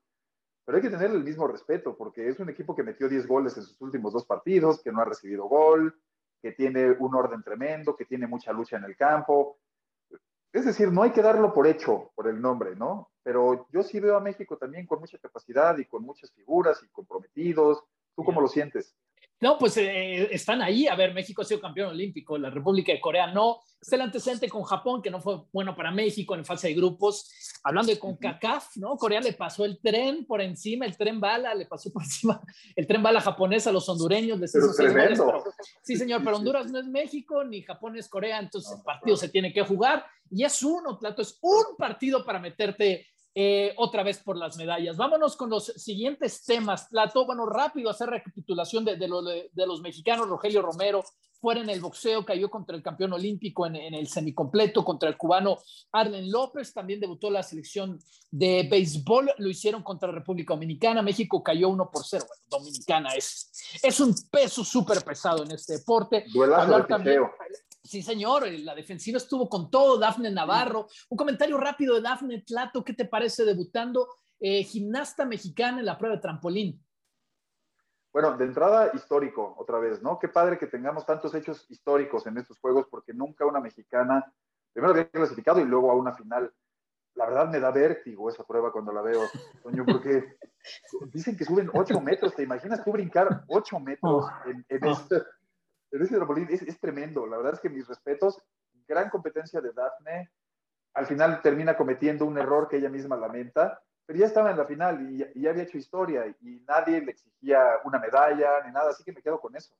pero 0.64 0.76
hay 0.76 0.82
que 0.82 0.90
tenerle 0.90 1.16
el 1.16 1.24
mismo 1.24 1.46
respeto, 1.46 1.96
porque 1.96 2.28
es 2.28 2.38
un 2.38 2.48
equipo 2.48 2.74
que 2.74 2.82
metió 2.82 3.08
10 3.08 3.26
goles 3.26 3.56
en 3.56 3.64
sus 3.64 3.80
últimos 3.80 4.12
dos 4.12 4.24
partidos, 4.24 4.82
que 4.82 4.92
no 4.92 5.00
ha 5.00 5.04
recibido 5.04 5.44
gol, 5.46 5.98
que 6.40 6.52
tiene 6.52 6.90
un 6.90 7.14
orden 7.14 7.42
tremendo, 7.42 7.96
que 7.96 8.04
tiene 8.04 8.26
mucha 8.26 8.52
lucha 8.52 8.76
en 8.76 8.84
el 8.84 8.96
campo. 8.96 9.58
Es 10.54 10.64
decir, 10.64 10.92
no 10.92 11.02
hay 11.02 11.10
que 11.10 11.20
darlo 11.20 11.52
por 11.52 11.66
hecho, 11.66 12.12
por 12.14 12.28
el 12.28 12.40
nombre, 12.40 12.76
¿no? 12.76 13.10
Pero 13.24 13.66
yo 13.72 13.82
sí 13.82 13.98
veo 13.98 14.16
a 14.16 14.20
México 14.20 14.56
también 14.56 14.86
con 14.86 15.00
mucha 15.00 15.18
capacidad 15.18 15.76
y 15.78 15.84
con 15.84 16.04
muchas 16.04 16.30
figuras 16.30 16.80
y 16.84 16.88
comprometidos. 16.90 17.82
¿Tú 18.14 18.22
cómo 18.22 18.40
lo 18.40 18.46
sientes? 18.46 18.94
No, 19.44 19.58
pues 19.58 19.76
eh, 19.76 20.34
están 20.34 20.62
ahí. 20.62 20.86
A 20.86 20.96
ver, 20.96 21.12
México 21.12 21.42
ha 21.42 21.44
sido 21.44 21.60
campeón 21.60 21.90
olímpico, 21.90 22.38
la 22.38 22.48
República 22.48 22.92
de 22.92 22.98
Corea 22.98 23.26
no. 23.26 23.60
Es 23.78 23.92
el 23.92 24.00
antecedente 24.00 24.48
con 24.48 24.62
Japón, 24.62 25.02
que 25.02 25.10
no 25.10 25.20
fue 25.20 25.42
bueno 25.52 25.76
para 25.76 25.90
México 25.90 26.34
en 26.34 26.46
fase 26.46 26.68
de 26.68 26.74
grupos. 26.74 27.30
Hablando 27.62 27.92
de 27.92 27.98
CONCACAF, 27.98 28.78
¿no? 28.78 28.96
Corea 28.96 29.20
le 29.20 29.34
pasó 29.34 29.66
el 29.66 29.78
tren 29.82 30.24
por 30.24 30.40
encima, 30.40 30.86
el 30.86 30.96
tren 30.96 31.20
bala, 31.20 31.54
le 31.54 31.66
pasó 31.66 31.92
por 31.92 32.02
encima 32.04 32.40
el 32.74 32.86
tren 32.86 33.02
bala 33.02 33.20
japonés 33.20 33.66
a 33.66 33.72
los 33.72 33.86
hondureños. 33.86 34.40
sí, 35.82 35.94
señor, 35.94 36.24
pero 36.24 36.36
Honduras 36.36 36.70
no 36.70 36.78
es 36.78 36.86
México, 36.86 37.44
ni 37.44 37.60
Japón 37.60 37.98
es 37.98 38.08
Corea, 38.08 38.38
entonces 38.38 38.78
el 38.78 38.82
partido 38.82 39.14
se 39.14 39.28
tiene 39.28 39.52
que 39.52 39.60
jugar. 39.60 40.06
Y 40.30 40.44
es 40.44 40.62
uno, 40.62 40.98
Plato, 40.98 41.20
es 41.20 41.38
un 41.42 41.76
partido 41.76 42.24
para 42.24 42.38
meterte 42.38 43.08
eh, 43.36 43.74
otra 43.78 44.04
vez 44.04 44.18
por 44.18 44.36
las 44.36 44.56
medallas. 44.56 44.96
Vámonos 44.96 45.36
con 45.36 45.50
los 45.50 45.66
siguientes 45.66 46.44
temas. 46.44 46.86
Plato, 46.88 47.26
bueno, 47.26 47.46
rápido 47.46 47.90
hacer 47.90 48.08
recapitulación 48.08 48.84
de, 48.84 48.96
de, 48.96 49.66
los 49.66 49.80
mexicanos. 49.80 50.28
Rogelio 50.28 50.62
Romero 50.62 51.02
fuera 51.40 51.60
en 51.60 51.68
el 51.68 51.80
boxeo, 51.80 52.24
cayó 52.24 52.48
contra 52.48 52.76
el 52.76 52.82
campeón 52.82 53.12
olímpico 53.12 53.66
en, 53.66 53.74
el 53.76 54.06
semicompleto, 54.06 54.84
contra 54.84 55.08
el 55.08 55.16
cubano 55.16 55.58
Arlen 55.90 56.30
López. 56.30 56.72
También 56.72 57.00
debutó 57.00 57.28
la 57.28 57.42
selección 57.42 57.98
de 58.30 58.68
béisbol, 58.70 59.32
lo 59.38 59.50
hicieron 59.50 59.82
contra 59.82 60.08
la 60.08 60.14
República 60.14 60.54
Dominicana. 60.54 61.02
México 61.02 61.42
cayó 61.42 61.70
1 61.70 61.90
por 61.90 62.04
0. 62.04 62.24
Bueno, 62.28 62.42
Dominicana 62.46 63.14
es, 63.14 63.80
es 63.82 63.98
un 63.98 64.14
peso 64.30 64.64
súper 64.64 65.02
pesado 65.02 65.42
en 65.42 65.50
este 65.50 65.78
deporte. 65.78 66.24
Duelazo 66.32 66.84
también, 66.86 67.22
Sí, 67.84 68.02
señor, 68.02 68.46
eh, 68.46 68.58
la 68.60 68.74
defensiva 68.74 69.18
estuvo 69.18 69.46
con 69.46 69.70
todo, 69.70 69.98
Dafne 69.98 70.30
Navarro. 70.30 70.88
Un 71.10 71.18
comentario 71.18 71.58
rápido 71.58 71.94
de 71.94 72.00
Dafne 72.00 72.40
Tlato, 72.40 72.82
¿qué 72.82 72.94
te 72.94 73.04
parece 73.04 73.44
debutando 73.44 74.08
eh, 74.40 74.64
gimnasta 74.64 75.26
mexicana 75.26 75.80
en 75.80 75.86
la 75.86 75.98
prueba 75.98 76.16
de 76.16 76.22
trampolín? 76.22 76.82
Bueno, 78.10 78.38
de 78.38 78.44
entrada 78.46 78.90
histórico, 78.94 79.54
otra 79.58 79.78
vez, 79.78 80.00
¿no? 80.00 80.18
Qué 80.18 80.28
padre 80.28 80.56
que 80.56 80.66
tengamos 80.66 81.04
tantos 81.04 81.34
hechos 81.34 81.66
históricos 81.68 82.26
en 82.26 82.38
estos 82.38 82.58
juegos, 82.58 82.86
porque 82.90 83.12
nunca 83.12 83.44
una 83.44 83.60
mexicana, 83.60 84.32
primero 84.72 84.92
había 84.92 85.10
clasificado 85.10 85.60
y 85.60 85.64
luego 85.64 85.90
a 85.90 85.94
una 85.94 86.14
final. 86.14 86.50
La 87.16 87.26
verdad 87.26 87.50
me 87.50 87.60
da 87.60 87.70
vértigo 87.70 88.30
esa 88.30 88.44
prueba 88.44 88.72
cuando 88.72 88.92
la 88.92 89.02
veo, 89.02 89.20
Toño, 89.62 89.84
porque 89.84 90.38
dicen 91.12 91.36
que 91.36 91.44
suben 91.44 91.70
ocho 91.74 92.00
metros. 92.00 92.34
¿Te 92.34 92.44
imaginas 92.44 92.82
tú 92.82 92.92
brincar 92.92 93.44
ocho 93.48 93.78
metros 93.78 94.24
oh. 94.24 94.48
en, 94.48 94.64
en 94.70 94.84
oh. 94.84 95.06
Pero 95.94 96.06
ese 96.06 96.16
trampolín 96.16 96.48
es, 96.50 96.80
tremendo. 96.80 97.24
La 97.24 97.36
verdad 97.36 97.52
es 97.52 97.60
que 97.60 97.68
mis 97.68 97.86
respetos, 97.86 98.42
gran 98.88 99.10
competencia 99.10 99.60
de 99.60 99.72
Daphne. 99.72 100.28
Al 100.92 101.06
final 101.06 101.40
termina 101.40 101.76
cometiendo 101.76 102.26
un 102.26 102.36
error 102.36 102.66
que 102.68 102.78
ella 102.78 102.88
misma 102.88 103.16
lamenta, 103.16 103.80
pero 104.04 104.18
ya 104.18 104.26
estaba 104.26 104.50
en 104.50 104.56
la 104.56 104.66
final 104.66 105.08
y, 105.08 105.18
ya 105.40 105.50
había 105.50 105.62
hecho 105.62 105.78
historia 105.78 106.26
y 106.26 106.64
nadie 106.66 107.00
le 107.00 107.12
exigía 107.12 107.60
una 107.84 108.00
medalla 108.00 108.64
ni 108.66 108.72
nada, 108.72 108.90
así 108.90 109.04
que 109.04 109.12
me 109.12 109.22
quedo 109.22 109.40
con 109.40 109.54
eso. 109.54 109.72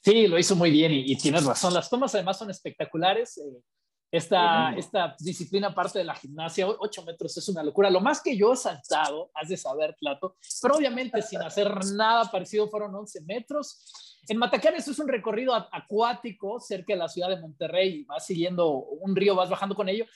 Sí, 0.00 0.26
lo 0.26 0.40
hizo 0.40 0.56
muy 0.56 0.72
bien 0.72 0.90
y, 0.90 1.16
tienes 1.16 1.44
razón. 1.44 1.72
Las 1.72 1.88
tomas 1.88 2.12
además 2.16 2.36
son 2.36 2.50
espectaculares. 2.50 3.38
Eh, 3.38 3.62
esta, 4.10 4.74
esta 4.74 5.14
disciplina 5.18 5.74
parte 5.74 5.98
de 5.98 6.04
la 6.04 6.14
gimnasia, 6.14 6.66
8 6.66 7.04
metros 7.04 7.36
es 7.36 7.48
una 7.48 7.62
locura. 7.62 7.90
Lo 7.90 8.00
más 8.00 8.22
que 8.22 8.36
yo 8.36 8.52
he 8.52 8.56
saltado, 8.56 9.30
has 9.34 9.48
de 9.48 9.56
saber, 9.56 9.96
Plato, 10.00 10.36
pero 10.62 10.76
obviamente 10.76 11.20
sin 11.20 11.42
hacer 11.42 11.84
nada 11.94 12.30
parecido 12.30 12.68
fueron 12.68 12.94
11 12.94 13.20
metros. 13.22 14.18
En 14.28 14.38
Matacanes 14.38 14.88
es 14.88 14.98
un 14.98 15.08
recorrido 15.08 15.54
acuático 15.54 16.58
cerca 16.58 16.94
de 16.94 16.98
la 16.98 17.08
ciudad 17.08 17.28
de 17.28 17.40
Monterrey, 17.40 18.04
vas 18.04 18.24
siguiendo 18.24 18.70
un 18.70 19.14
río, 19.14 19.34
vas 19.34 19.50
bajando 19.50 19.74
con 19.74 19.88
ello. 19.88 20.06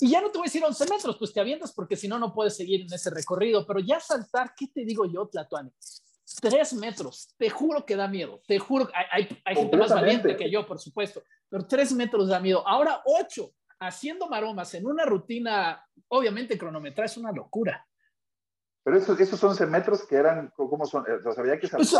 Y 0.00 0.10
ya 0.10 0.20
no 0.20 0.30
te 0.30 0.38
voy 0.38 0.46
a 0.46 0.48
decir 0.48 0.64
11 0.64 0.86
metros, 0.88 1.16
pues 1.18 1.32
te 1.32 1.40
avientas 1.40 1.72
porque 1.72 1.96
si 1.96 2.08
no, 2.08 2.18
no 2.18 2.32
puedes 2.32 2.56
seguir 2.56 2.82
en 2.82 2.92
ese 2.92 3.10
recorrido. 3.10 3.66
Pero 3.66 3.80
ya 3.80 4.00
saltar, 4.00 4.54
¿qué 4.56 4.68
te 4.68 4.84
digo 4.84 5.04
yo, 5.06 5.26
Tlatuani? 5.26 5.70
Tres 6.40 6.72
metros, 6.74 7.34
te 7.36 7.50
juro 7.50 7.84
que 7.84 7.96
da 7.96 8.06
miedo, 8.06 8.40
te 8.46 8.58
juro, 8.58 8.88
hay, 9.10 9.26
hay 9.44 9.56
gente 9.56 9.76
más 9.76 9.90
valiente 9.90 10.36
que 10.36 10.50
yo, 10.50 10.66
por 10.66 10.78
supuesto, 10.78 11.22
pero 11.48 11.66
tres 11.66 11.92
metros 11.92 12.28
da 12.28 12.40
miedo. 12.40 12.66
Ahora 12.66 13.02
ocho, 13.04 13.52
haciendo 13.80 14.28
maromas 14.28 14.72
en 14.74 14.86
una 14.86 15.04
rutina, 15.04 15.84
obviamente 16.08 16.58
cronometrada, 16.58 17.06
es 17.06 17.16
una 17.16 17.32
locura. 17.32 17.86
Pero 18.84 18.96
esos, 18.96 19.20
esos 19.20 19.42
11 19.42 19.66
metros 19.66 20.06
que 20.06 20.16
eran, 20.16 20.52
¿cómo 20.56 20.86
son? 20.86 21.04
Eh, 21.06 21.18
o 21.24 21.32
sea, 21.32 21.42
había 21.42 21.58
que 21.58 21.68
pues, 21.68 21.92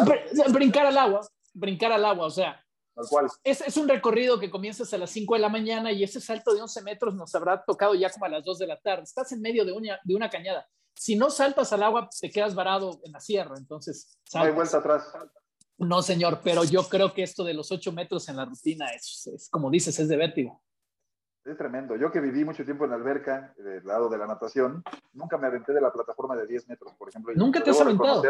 brincar 0.53 0.87
al 0.87 0.97
agua, 0.97 1.21
brincar 1.53 1.93
al 1.93 2.05
agua, 2.05 2.27
o 2.27 2.31
sea. 2.31 2.65
Tal 2.95 3.07
cual. 3.09 3.27
Es, 3.45 3.61
es, 3.61 3.77
un 3.77 3.89
recorrido 3.89 4.41
que 4.41 4.51
comienzas 4.51 4.93
a 4.93 4.99
las 4.99 5.11
5 5.11 5.35
de 5.35 5.41
la 5.41 5.49
mañana 5.49 5.93
y 5.93 6.03
ese 6.03 6.21
salto 6.21 6.55
de 6.55 6.63
11 6.63 6.83
metros 6.83 7.15
nos 7.15 7.35
habrá 7.35 7.63
tocado 7.63 7.95
ya 7.95 8.11
como 8.11 8.25
a 8.25 8.29
las 8.29 8.45
2 8.45 8.59
de 8.59 8.67
la 8.67 8.81
tarde. 8.81 9.05
Estás 9.05 9.31
en 9.33 9.41
medio 9.41 9.65
de 9.65 9.73
una, 9.73 10.01
de 10.03 10.15
una 10.15 10.31
cañada. 10.31 10.67
Si 10.95 11.15
no 11.15 11.31
saltas 11.31 11.73
al 11.73 11.83
agua, 11.85 12.09
te 12.21 12.31
quedas 12.31 12.55
varado 12.55 12.99
en 13.05 13.13
la 13.13 13.21
sierra, 13.21 13.55
entonces... 13.57 14.19
No 14.35 14.41
hay 14.41 14.53
vuelta 14.53 14.79
atrás. 14.79 15.13
No, 15.79 16.03
señor, 16.03 16.41
pero 16.43 16.65
yo 16.65 16.83
creo 16.89 17.15
que 17.15 17.23
esto 17.23 17.45
de 17.45 17.55
los 17.55 17.71
8 17.71 17.93
metros 17.93 18.29
en 18.29 18.37
la 18.37 18.45
rutina 18.45 18.91
es, 18.91 19.27
es 19.33 19.49
como 19.49 19.71
dices, 19.71 19.99
es 19.99 20.09
de 20.09 20.17
vértigo. 20.17 20.61
Es 21.45 21.57
tremendo. 21.57 21.97
Yo 21.97 22.11
que 22.11 22.21
viví 22.21 22.45
mucho 22.45 22.65
tiempo 22.65 22.85
en 22.85 22.91
la 22.91 22.97
alberca, 22.97 23.55
del 23.57 23.85
lado 23.87 24.09
de 24.09 24.19
la 24.19 24.27
natación, 24.27 24.83
nunca 25.13 25.39
me 25.39 25.47
aventé 25.47 25.73
de 25.73 25.81
la 25.81 25.93
plataforma 25.93 26.37
de 26.37 26.47
10 26.47 26.69
metros, 26.69 26.93
por 26.97 27.09
ejemplo. 27.09 27.33
¿Nunca 27.35 27.63
te 27.63 27.71
has 27.71 27.81
aventado? 27.81 28.23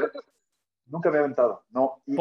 Nunca 0.86 1.10
me 1.10 1.16
he 1.16 1.20
aventado, 1.20 1.64
no. 1.70 2.02
Y, 2.06 2.16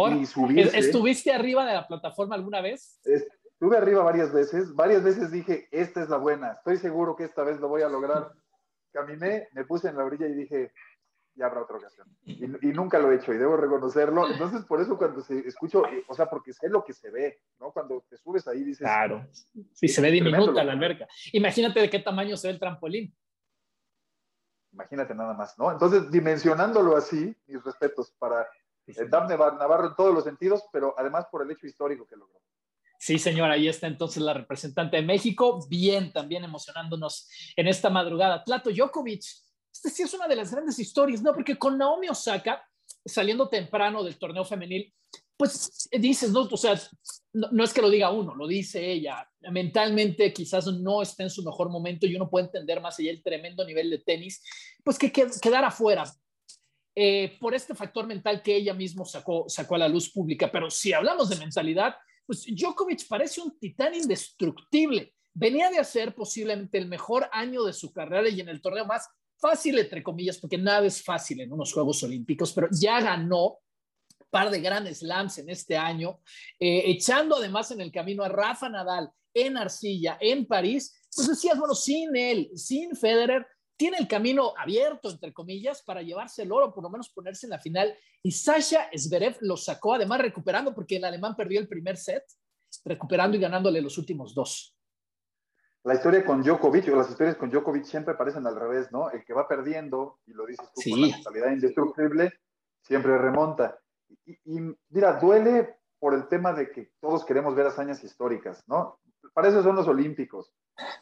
¿Estuviste 0.60 1.32
arriba 1.32 1.66
de 1.66 1.74
la 1.74 1.88
plataforma 1.88 2.36
alguna 2.36 2.62
vez? 2.62 3.00
Estuve 3.04 3.78
arriba 3.78 4.04
varias 4.04 4.34
veces. 4.34 4.74
Varias 4.74 5.04
veces 5.04 5.32
dije, 5.32 5.68
esta 5.72 6.04
es 6.04 6.10
la 6.10 6.18
buena. 6.18 6.54
Estoy 6.54 6.78
seguro 6.78 7.16
que 7.16 7.26
esta 7.26 7.44
vez 7.44 7.60
lo 7.60 7.70
voy 7.70 7.82
a 7.82 7.90
lograr. 7.90 8.34
Caminé, 8.92 9.48
me 9.54 9.66
puse 9.66 9.90
en 9.90 9.98
la 9.98 10.04
orilla 10.04 10.28
y 10.28 10.34
dije, 10.34 10.74
ya 11.38 11.46
habrá 11.46 11.62
otra 11.62 11.78
ocasión. 11.78 12.08
Y, 12.26 12.48
nunca 12.74 13.00
lo 13.00 13.12
he 13.12 13.16
hecho 13.16 13.34
y 13.34 13.38
debo 13.38 13.56
reconocerlo. 13.56 14.30
Entonces, 14.30 14.66
por 14.66 14.82
eso 14.82 14.98
cuando 14.98 15.22
se 15.22 15.40
escucho, 15.48 15.86
eh, 15.88 16.04
o 16.08 16.16
sea, 16.16 16.30
porque 16.30 16.52
sé 16.52 16.68
lo 16.68 16.84
que 16.84 16.94
se 16.94 17.10
ve, 17.10 17.42
¿no? 17.60 17.72
Cuando 17.72 18.04
te 18.10 18.18
subes 18.18 18.48
ahí 18.48 18.64
dices... 18.64 18.80
Claro, 18.80 19.26
sí, 19.74 19.88
se 19.88 20.02
ve 20.02 20.12
diminuta 20.12 20.64
la 20.64 20.74
alberca. 20.74 21.08
Imagínate 21.32 21.80
de 21.80 21.90
qué 21.90 22.00
tamaño 22.00 22.36
se 22.36 22.48
ve 22.48 22.54
el 22.54 22.60
trampolín. 22.60 23.16
Imagínate 24.74 25.16
nada 25.16 25.34
más, 25.34 25.58
¿no? 25.58 25.72
Entonces, 25.72 26.12
dimensionándolo 26.12 26.98
así, 26.98 27.36
mis 27.48 27.64
respetos 27.64 28.12
para 28.20 28.48
el 28.88 29.10
Navarro 29.10 29.88
en 29.90 29.96
todos 29.96 30.14
los 30.14 30.24
sentidos, 30.24 30.64
pero 30.72 30.96
además 30.98 31.28
por 31.32 31.44
el 31.44 31.52
hecho 31.52 31.68
histórico 31.68 32.06
que 32.08 32.16
logró. 32.16 32.40
Sí, 33.00 33.20
señor, 33.20 33.52
ahí 33.52 33.68
está 33.68 33.86
entonces 33.86 34.24
la 34.24 34.34
representante 34.34 34.98
de 34.98 35.04
México, 35.04 35.60
bien, 35.70 36.12
también 36.12 36.44
emocionándonos 36.44 37.30
en 37.56 37.68
esta 37.68 37.90
madrugada. 37.90 38.44
Tlato 38.44 38.72
Djokovic 38.72 39.24
esta 39.78 39.90
sí 39.90 40.04
es 40.04 40.14
una 40.14 40.28
de 40.28 40.36
las 40.36 40.52
grandes 40.52 40.80
historias, 40.80 41.22
¿no? 41.22 41.34
Porque 41.34 41.58
con 41.58 41.78
Naomi 41.78 42.10
Osaka, 42.10 42.68
saliendo 43.06 43.48
temprano 43.48 44.04
del 44.04 44.18
torneo 44.18 44.44
femenil, 44.44 44.94
pues 45.38 45.88
dices, 45.92 46.32
no, 46.32 46.42
o 46.42 46.58
sea, 46.58 46.80
no, 47.34 47.64
es 47.64 47.72
que 47.72 47.82
lo 47.82 47.92
diga 47.92 48.12
uno, 48.12 48.34
lo 48.34 48.48
dice 48.48 48.92
ella. 48.92 49.30
Mentalmente 49.52 50.34
quizás 50.34 50.66
no 50.66 51.04
está 51.04 51.24
en 51.24 51.30
su 51.30 51.44
mejor 51.44 51.70
momento 51.70 52.08
y 52.08 52.16
uno 52.16 52.28
puede 52.28 52.48
entender 52.48 52.82
más 52.82 52.98
allá 52.98 53.12
el 53.12 53.22
tremendo 53.22 53.64
nivel 53.64 53.92
de 53.92 54.00
tenis, 54.00 54.44
pues 54.84 54.98
que 54.98 55.12
quedar 55.12 55.64
afuera. 55.64 56.12
Eh, 56.96 57.38
por 57.40 57.54
este 57.54 57.76
factor 57.76 58.08
mental 58.08 58.42
que 58.42 58.56
ella 58.56 58.74
misma 58.74 59.06
sacó, 59.06 59.46
sacó 59.48 59.76
a 59.76 59.78
la 59.78 59.88
luz 59.88 60.10
pública. 60.10 60.52
Pero 60.52 60.72
si 60.72 60.92
hablamos 60.92 61.30
de 61.30 61.36
mentalidad, 61.36 61.96
pues 62.26 62.44
Djokovic 62.48 63.08
parece 63.08 63.40
un 63.40 63.60
titán 63.60 63.94
indestructible. 63.94 65.14
Venía 65.36 65.70
de 65.70 65.78
hacer 65.78 66.16
posiblemente 66.16 66.80
el 66.80 66.88
mejor 66.88 67.30
año 67.32 67.64
de 67.64 67.74
su 67.74 67.94
carrera 67.94 68.28
y 68.28 68.42
en 68.42 68.50
el 68.50 68.60
torneo 68.60 68.86
más 68.86 69.08
fácil, 69.40 69.80
entre 69.80 70.04
comillas, 70.04 70.38
porque 70.38 70.58
nada 70.58 70.86
es 70.86 71.04
fácil 71.04 71.42
en 71.42 71.52
unos 71.52 71.74
Juegos 71.74 72.04
Olímpicos, 72.04 72.54
pero 72.54 72.68
ya 72.72 73.02
ganó 73.02 73.60
par 74.30 74.50
de 74.50 74.60
grandes 74.60 75.00
slams 75.00 75.38
en 75.38 75.50
este 75.50 75.78
año, 75.78 76.20
eh, 76.60 76.84
echando 76.86 77.38
además 77.38 77.72
en 77.72 77.82
el 77.82 77.92
camino 77.92 78.24
a 78.24 78.30
Rafa 78.30 78.70
Nadal 78.70 79.10
en 79.34 79.58
Arcilla, 79.58 80.18
en 80.20 80.46
París. 80.46 81.02
Pues 81.16 81.28
decías, 81.28 81.58
bueno, 81.58 81.74
sin 81.74 82.16
él, 82.16 82.52
sin 82.56 82.96
Federer, 82.96 83.48
tiene 83.78 83.98
el 83.98 84.08
camino 84.08 84.54
abierto, 84.58 85.10
entre 85.10 85.32
comillas, 85.34 85.84
para 85.84 86.02
llevarse 86.02 86.44
el 86.44 86.52
oro, 86.52 86.74
por 86.74 86.84
lo 86.84 86.90
menos 86.90 87.10
ponerse 87.10 87.46
en 87.46 87.52
la 87.52 87.60
final. 87.60 87.96
Y 88.24 88.32
Sasha 88.32 88.90
Zverev 88.96 89.38
lo 89.42 89.56
sacó, 89.56 89.94
además 89.94 90.22
recuperando, 90.22 90.74
porque 90.74 90.98
el 90.98 91.06
alemán 91.06 91.36
perdió 91.36 91.60
el 91.60 91.68
primer 91.68 91.96
set, 91.96 92.24
recuperando 92.84 93.38
y 93.38 93.40
ganándole 93.40 93.82
los 93.82 93.98
últimos 93.98 94.34
dos 94.34 94.77
la 95.84 95.94
historia 95.94 96.26
con 96.26 96.42
Djokovic, 96.42 96.90
o 96.90 96.96
las 96.96 97.10
historias 97.10 97.38
con 97.38 97.50
Djokovic 97.50 97.86
siempre 97.86 98.16
parecen 98.16 98.46
al 98.46 98.60
revés, 98.60 98.92
¿no? 98.92 99.10
El 99.10 99.24
que 99.24 99.34
va 99.34 99.48
perdiendo, 99.48 100.20
y 100.26 100.34
lo 100.34 100.46
dices 100.46 100.70
tú 100.74 100.92
con 100.92 101.02
la 101.02 101.08
mentalidad 101.16 101.52
indestructible, 101.52 102.34
siempre 102.82 103.18
remonta. 103.18 103.80
Y, 104.26 104.60
mira, 104.90 105.14
duele 105.14 105.78
por 106.00 106.14
el 106.14 106.28
tema 106.28 106.54
de 106.54 106.72
que 106.72 106.92
todos 107.00 107.26
queremos 107.26 107.56
ver 107.56 107.68
hazañas 107.68 108.04
históricas, 108.04 108.64
¿no? 108.68 109.00
Para 109.34 109.50
eso 109.50 109.64
son 109.64 109.76
los 109.76 109.88
olímpicos, 109.88 110.54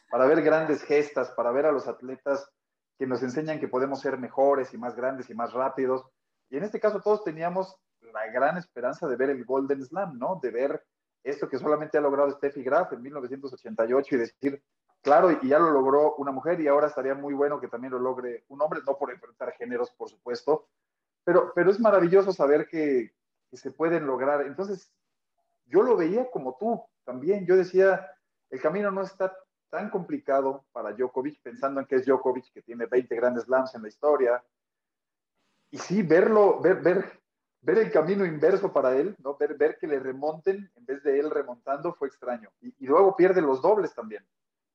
para 0.09 0.25
ver 0.25 0.41
grandes 0.41 0.83
gestas, 0.83 1.31
para 1.31 1.51
ver 1.51 1.65
a 1.65 1.71
los 1.71 1.87
atletas 1.87 2.49
que 2.97 3.07
nos 3.07 3.21
enseñan 3.23 3.59
que 3.59 3.67
podemos 3.67 3.99
ser 3.99 4.17
mejores 4.17 4.73
y 4.73 4.77
más 4.77 4.95
grandes 4.95 5.29
y 5.29 5.35
más 5.35 5.53
rápidos. 5.53 6.05
Y 6.49 6.57
en 6.57 6.63
este 6.63 6.79
caso 6.79 7.01
todos 7.01 7.23
teníamos 7.23 7.75
la 8.13 8.27
gran 8.27 8.57
esperanza 8.57 9.07
de 9.07 9.15
ver 9.15 9.29
el 9.29 9.45
Golden 9.45 9.83
Slam, 9.83 10.17
¿no? 10.17 10.39
De 10.41 10.51
ver 10.51 10.83
esto 11.25 11.49
que 11.49 11.57
solamente 11.57 11.97
ha 11.97 12.01
logrado 12.01 12.31
Steffi 12.31 12.63
Graf 12.63 12.93
en 12.93 13.01
1988 13.01 14.15
y 14.15 14.17
decir, 14.17 14.63
claro, 15.01 15.31
y 15.31 15.49
ya 15.49 15.59
lo 15.59 15.71
logró 15.71 16.15
una 16.15 16.31
mujer 16.31 16.61
y 16.61 16.67
ahora 16.67 16.87
estaría 16.87 17.15
muy 17.15 17.33
bueno 17.33 17.59
que 17.59 17.67
también 17.67 17.93
lo 17.93 17.99
logre 17.99 18.45
un 18.49 18.61
hombre, 18.61 18.81
no 18.85 18.97
por 18.97 19.11
enfrentar 19.11 19.53
géneros, 19.53 19.91
por 19.91 20.09
supuesto, 20.09 20.67
pero, 21.23 21.51
pero 21.55 21.71
es 21.71 21.79
maravilloso 21.79 22.31
saber 22.31 22.67
que, 22.67 23.13
que 23.49 23.57
se 23.57 23.71
pueden 23.71 24.05
lograr. 24.05 24.45
Entonces, 24.45 24.93
yo 25.65 25.81
lo 25.81 25.97
veía 25.97 26.29
como 26.29 26.57
tú 26.59 26.83
también, 27.03 27.45
yo 27.45 27.55
decía, 27.55 28.07
el 28.51 28.61
camino 28.61 28.91
no 28.91 29.01
está 29.01 29.35
tan 29.69 29.89
complicado 29.89 30.65
para 30.71 30.93
Djokovic, 30.93 31.41
pensando 31.41 31.81
en 31.81 31.87
que 31.87 31.95
es 31.95 32.05
Djokovic, 32.05 32.53
que 32.53 32.61
tiene 32.61 32.85
20 32.85 33.15
grandes 33.15 33.43
slams 33.45 33.73
en 33.75 33.81
la 33.81 33.87
historia. 33.87 34.43
Y 35.71 35.77
sí, 35.79 36.03
verlo, 36.03 36.61
ver, 36.61 36.81
ver, 36.81 37.19
ver 37.65 37.79
el 37.79 37.91
camino 37.91 38.25
inverso 38.25 38.71
para 38.71 38.95
él, 38.95 39.15
¿no? 39.19 39.35
ver, 39.37 39.55
ver 39.55 39.77
que 39.79 39.87
le 39.87 39.99
remonten 39.99 40.71
en 40.75 40.85
vez 40.85 41.03
de 41.03 41.19
él 41.19 41.31
remontando 41.31 41.93
fue 41.93 42.07
extraño. 42.07 42.49
Y, 42.61 42.85
luego 42.85 43.15
pierde 43.15 43.41
los 43.41 43.61
dobles 43.61 43.93
también. 43.93 44.23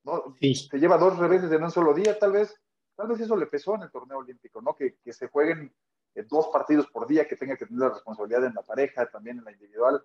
¿no? 0.03 0.37
Se 0.41 0.79
lleva 0.79 0.99
dos 0.99 1.17
reveses 1.19 1.53
en 1.53 1.63
un 1.63 1.71
solo 1.71 1.95
día, 1.95 2.19
tal 2.19 2.33
vez, 2.33 2.55
tal 2.97 3.09
vez 3.09 3.21
eso 3.21 3.37
le 3.37 3.47
pesó 3.47 3.77
en 3.77 3.83
el 3.83 3.91
torneo 3.91 4.19
olímpico, 4.19 4.61
¿no? 4.61 4.75
que, 4.75 4.97
que 5.05 5.13
se 5.13 5.29
jueguen 5.29 5.73
eh, 6.17 6.25
dos 6.29 6.49
partidos 6.53 6.89
por 6.89 7.07
día, 7.07 7.29
que 7.29 7.37
tenga 7.37 7.57
que 7.57 7.67
tener 7.67 7.81
la 7.81 7.91
responsabilidad 7.91 8.45
en 8.45 8.55
la 8.55 8.63
pareja, 8.63 9.09
también 9.09 9.39
en 9.39 9.45
la 9.45 9.53
individual. 9.53 10.03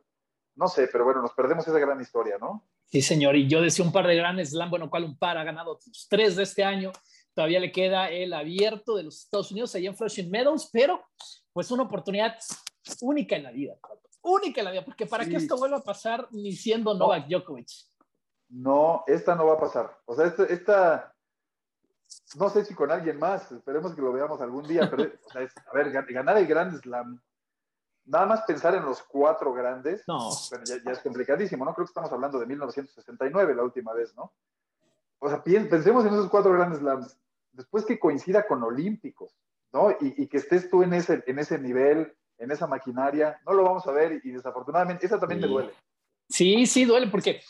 No 0.56 0.68
sé, 0.68 0.88
pero 0.92 1.06
bueno, 1.06 1.22
nos 1.22 1.34
perdemos 1.34 1.68
esa 1.68 1.80
gran 1.80 2.00
historia, 2.00 2.38
¿no? 2.40 2.64
Sí, 2.86 3.02
señor. 3.02 3.36
Y 3.36 3.48
yo 3.48 3.62
decía 3.62 3.84
un 3.84 3.92
par 3.92 4.08
de 4.08 4.16
grandes 4.16 4.52
slam, 4.52 4.70
bueno, 4.70 4.90
cual 4.90 5.04
un 5.04 5.18
par 5.18 5.38
ha 5.38 5.44
ganado 5.44 5.80
los 5.86 6.08
tres 6.08 6.36
de 6.36 6.44
este 6.44 6.64
año. 6.64 6.92
Todavía 7.34 7.60
le 7.60 7.72
queda 7.72 8.10
el 8.10 8.32
abierto 8.32 8.96
de 8.96 9.04
los 9.04 9.24
Estados 9.24 9.52
Unidos 9.52 9.76
allá 9.76 9.90
en 9.90 9.98
Flushing 9.98 10.30
Meadows, 10.30 10.70
pero 10.72 11.04
pues 11.52 11.72
una 11.72 11.84
oportunidad 11.84 12.38
única 13.02 13.36
en 13.36 13.44
la 13.44 13.52
vida, 13.52 13.76
única 14.22 14.62
en 14.62 14.66
la 14.66 14.72
vida, 14.72 14.86
porque 14.86 15.06
para 15.06 15.26
que 15.26 15.36
esto 15.36 15.58
vuelva 15.58 15.78
a 15.78 15.84
pasar 15.84 16.28
ni 16.32 16.54
siendo 16.54 16.94
Novak 16.94 17.28
Djokovic. 17.28 17.70
No, 18.50 19.04
esta 19.08 19.36
no 19.36 19.48
va 19.48 19.54
a 19.54 19.60
pasar. 19.60 19.98
O 20.06 20.16
sea, 20.16 20.28
esta, 20.28 20.44
esta, 20.46 21.16
no 22.36 22.50
sé 22.50 22.64
si 22.64 22.74
con 22.74 22.92
alguien 22.92 23.18
más, 23.18 23.52
esperemos 23.52 23.96
que 23.96 24.02
lo 24.02 24.14
veamos 24.14 24.40
algún 24.42 24.68
día, 24.68 24.90
pero 24.90 25.04
o 25.04 25.32
sea, 25.32 25.42
a 25.42 25.74
ver, 25.76 25.92
ganar 25.92 26.38
el 26.38 26.48
Grand 26.48 26.80
Slam 26.80 27.22
nada 28.06 28.26
más 28.26 28.42
pensar 28.44 28.76
en 28.76 28.86
los 28.86 29.02
cuatro 29.04 29.54
grandes, 29.54 30.04
no. 30.08 30.30
ya, 30.66 30.92
es 30.92 31.00
complicadísimo, 31.00 31.66
¿no? 31.66 31.74
Creo 31.74 31.86
que 31.86 31.90
estamos 31.90 32.12
hablando 32.12 32.40
de 32.40 32.46
1969 32.46 33.56
la 33.56 33.64
última 33.64 33.94
vez, 33.94 34.16
¿no? 34.16 34.34
O 35.20 35.30
sea, 35.30 35.44
pensemos 35.44 36.06
en 36.06 36.14
esos 36.14 36.30
cuatro 36.30 36.54
grandes 36.54 36.80
slams. 36.80 37.18
Después 37.52 37.86
que 37.86 38.00
coincida 38.00 38.46
con 38.46 38.62
olímpicos, 38.64 39.36
¿no? 39.74 39.92
Y, 40.00 40.28
que 40.28 40.38
estés 40.38 40.70
tú 40.70 40.84
en 40.84 40.94
ese, 40.94 41.24
en 41.26 41.40
ese 41.40 41.58
nivel, 41.58 42.16
en 42.38 42.52
esa 42.52 42.68
maquinaria, 42.68 43.40
no 43.46 43.54
lo 43.54 43.64
vamos 43.64 43.86
a 43.88 43.92
ver 43.92 44.22
y, 44.24 44.32
desafortunadamente, 44.32 45.06
esa 45.06 45.20
también 45.20 45.42
me 45.42 45.48
duele. 45.48 45.72
Sí, 46.28 46.66
sí, 46.66 46.86
duele 46.86 47.08
porque 47.08 47.42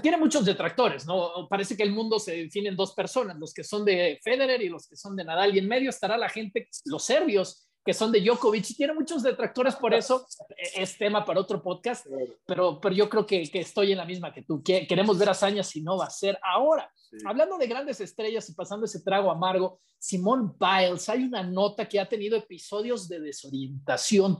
tiene 0.00 0.16
muchos 0.16 0.44
detractores, 0.44 1.06
¿no? 1.06 1.46
Parece 1.48 1.76
que 1.76 1.82
el 1.82 1.92
mundo 1.92 2.18
se 2.18 2.36
define 2.36 2.70
en 2.70 2.76
dos 2.76 2.94
personas, 2.94 3.38
los 3.38 3.52
que 3.52 3.62
son 3.62 3.84
de 3.84 4.18
Federer 4.22 4.62
y 4.62 4.68
los 4.68 4.88
que 4.88 4.96
son 4.96 5.14
de 5.16 5.24
Nadal, 5.24 5.54
y 5.54 5.58
en 5.58 5.68
medio 5.68 5.90
estará 5.90 6.16
la 6.16 6.28
gente, 6.28 6.68
los 6.86 7.04
serbios, 7.04 7.68
que 7.84 7.92
son 7.92 8.12
de 8.12 8.20
Djokovic 8.20 8.70
y 8.70 8.74
tiene 8.74 8.94
muchos 8.94 9.22
detractores 9.22 9.74
por 9.76 9.92
eso. 9.94 10.26
Es 10.74 10.96
tema 10.96 11.24
para 11.24 11.40
otro 11.40 11.62
podcast, 11.62 12.06
pero, 12.46 12.80
pero 12.80 12.94
yo 12.94 13.08
creo 13.08 13.26
que, 13.26 13.42
que 13.50 13.60
estoy 13.60 13.92
en 13.92 13.98
la 13.98 14.04
misma 14.04 14.32
que 14.32 14.42
tú. 14.42 14.62
Que, 14.62 14.86
queremos 14.86 15.18
ver 15.18 15.30
hazañas 15.30 15.74
y 15.76 15.82
no 15.82 15.98
va 15.98 16.06
a 16.06 16.10
ser 16.10 16.38
ahora. 16.42 16.90
Hablando 17.24 17.58
de 17.58 17.66
grandes 17.66 18.00
estrellas 18.00 18.48
y 18.48 18.54
pasando 18.54 18.86
ese 18.86 19.02
trago 19.02 19.30
amargo, 19.30 19.80
Simón 19.98 20.56
Biles, 20.58 21.08
hay 21.08 21.24
una 21.24 21.42
nota 21.42 21.86
que 21.86 22.00
ha 22.00 22.08
tenido 22.08 22.36
episodios 22.36 23.08
de 23.08 23.20
desorientación. 23.20 24.38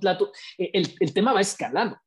E-, 0.57 0.71
el, 0.73 0.95
el 0.99 1.13
tema 1.13 1.33
va 1.33 1.41
escalando. 1.41 1.99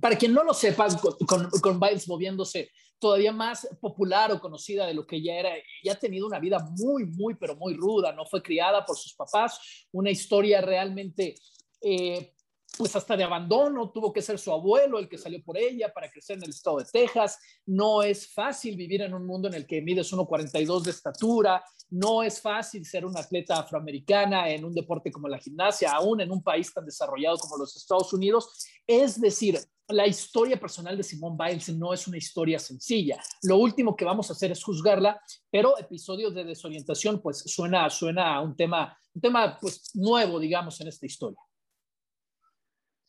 Para 0.00 0.16
quien 0.16 0.32
no 0.32 0.44
lo 0.44 0.54
sepa, 0.54 0.88
con, 0.96 1.14
con, 1.26 1.50
con 1.60 1.80
Biles 1.80 2.08
moviéndose 2.08 2.70
todavía 2.98 3.32
más 3.32 3.68
popular 3.80 4.32
o 4.32 4.40
conocida 4.40 4.86
de 4.86 4.94
lo 4.94 5.06
que 5.06 5.16
ella 5.16 5.38
era. 5.38 5.50
Ella 5.82 5.92
ha 5.92 5.98
tenido 5.98 6.26
una 6.26 6.38
vida 6.38 6.58
muy, 6.78 7.06
muy, 7.06 7.34
pero 7.34 7.56
muy 7.56 7.74
ruda, 7.74 8.12
no 8.12 8.26
fue 8.26 8.42
criada 8.42 8.84
por 8.84 8.96
sus 8.96 9.14
papás, 9.14 9.86
una 9.92 10.10
historia 10.10 10.60
realmente... 10.60 11.34
Eh, 11.80 12.34
pues 12.76 12.94
hasta 12.94 13.16
de 13.16 13.24
abandono, 13.24 13.90
tuvo 13.90 14.12
que 14.12 14.22
ser 14.22 14.38
su 14.38 14.52
abuelo 14.52 14.98
el 14.98 15.08
que 15.08 15.18
salió 15.18 15.42
por 15.42 15.56
ella 15.56 15.92
para 15.92 16.10
crecer 16.10 16.36
en 16.36 16.44
el 16.44 16.50
estado 16.50 16.78
de 16.78 16.84
Texas. 16.84 17.38
No 17.66 18.02
es 18.02 18.32
fácil 18.32 18.76
vivir 18.76 19.02
en 19.02 19.14
un 19.14 19.26
mundo 19.26 19.48
en 19.48 19.54
el 19.54 19.66
que 19.66 19.82
mides 19.82 20.12
1,42 20.12 20.82
de 20.82 20.90
estatura, 20.90 21.64
no 21.90 22.22
es 22.22 22.40
fácil 22.40 22.84
ser 22.84 23.06
una 23.06 23.20
atleta 23.20 23.58
afroamericana 23.60 24.50
en 24.50 24.64
un 24.64 24.74
deporte 24.74 25.10
como 25.10 25.28
la 25.28 25.38
gimnasia, 25.38 25.92
aún 25.92 26.20
en 26.20 26.30
un 26.30 26.42
país 26.42 26.72
tan 26.72 26.84
desarrollado 26.84 27.38
como 27.38 27.56
los 27.56 27.76
Estados 27.76 28.12
Unidos. 28.12 28.66
Es 28.86 29.20
decir, 29.20 29.58
la 29.88 30.06
historia 30.06 30.60
personal 30.60 30.96
de 30.96 31.02
Simone 31.02 31.36
Biles 31.38 31.74
no 31.76 31.92
es 31.92 32.06
una 32.06 32.18
historia 32.18 32.58
sencilla. 32.58 33.18
Lo 33.42 33.56
último 33.56 33.96
que 33.96 34.04
vamos 34.04 34.28
a 34.28 34.34
hacer 34.34 34.52
es 34.52 34.62
juzgarla, 34.62 35.20
pero 35.50 35.78
episodios 35.78 36.34
de 36.34 36.44
desorientación, 36.44 37.20
pues 37.22 37.38
suena, 37.38 37.88
suena 37.88 38.34
a 38.34 38.42
un 38.42 38.54
tema, 38.54 38.96
un 39.14 39.20
tema 39.20 39.56
pues 39.58 39.90
nuevo, 39.94 40.38
digamos, 40.38 40.80
en 40.80 40.88
esta 40.88 41.06
historia. 41.06 41.38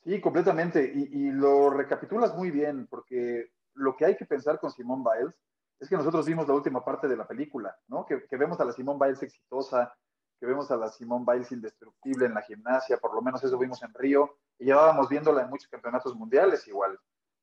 Sí, 0.06 0.22
completamente. 0.22 0.92
Y, 0.96 1.32
lo 1.32 1.70
recapitulas 1.70 2.36
muy 2.36 2.50
bien, 2.52 2.88
porque 2.88 3.52
lo 3.76 3.96
que 3.96 4.06
hay 4.06 4.16
que 4.16 4.26
pensar 4.26 4.60
con 4.60 4.72
Simone 4.72 5.04
Biles 5.04 5.36
es 5.80 5.90
que 5.90 5.98
nosotros 5.98 6.26
vimos 6.26 6.48
la 6.48 6.54
última 6.54 6.84
parte 6.84 7.08
de 7.08 7.18
la 7.18 7.28
película, 7.28 7.76
¿no? 7.88 8.06
Que, 8.06 8.26
vemos 8.38 8.60
a 8.60 8.66
la 8.66 8.72
Simone 8.72 9.00
Biles 9.02 9.22
exitosa, 9.24 9.94
que 10.40 10.46
vemos 10.46 10.72
a 10.72 10.78
la 10.78 10.90
Simone 10.90 11.26
Biles 11.28 11.52
indestructible 11.52 12.26
en 12.26 12.34
la 12.34 12.42
gimnasia, 12.42 12.98
por 12.98 13.14
lo 13.14 13.22
menos 13.22 13.44
eso 13.44 13.58
vimos 13.58 13.84
en 13.84 13.94
Río, 13.94 14.38
y 14.58 14.66
llevábamos 14.66 15.10
viéndola 15.10 15.44
en 15.44 15.50
muchos 15.50 15.68
campeonatos 15.68 16.16
mundiales 16.16 16.66
igual. 16.68 16.98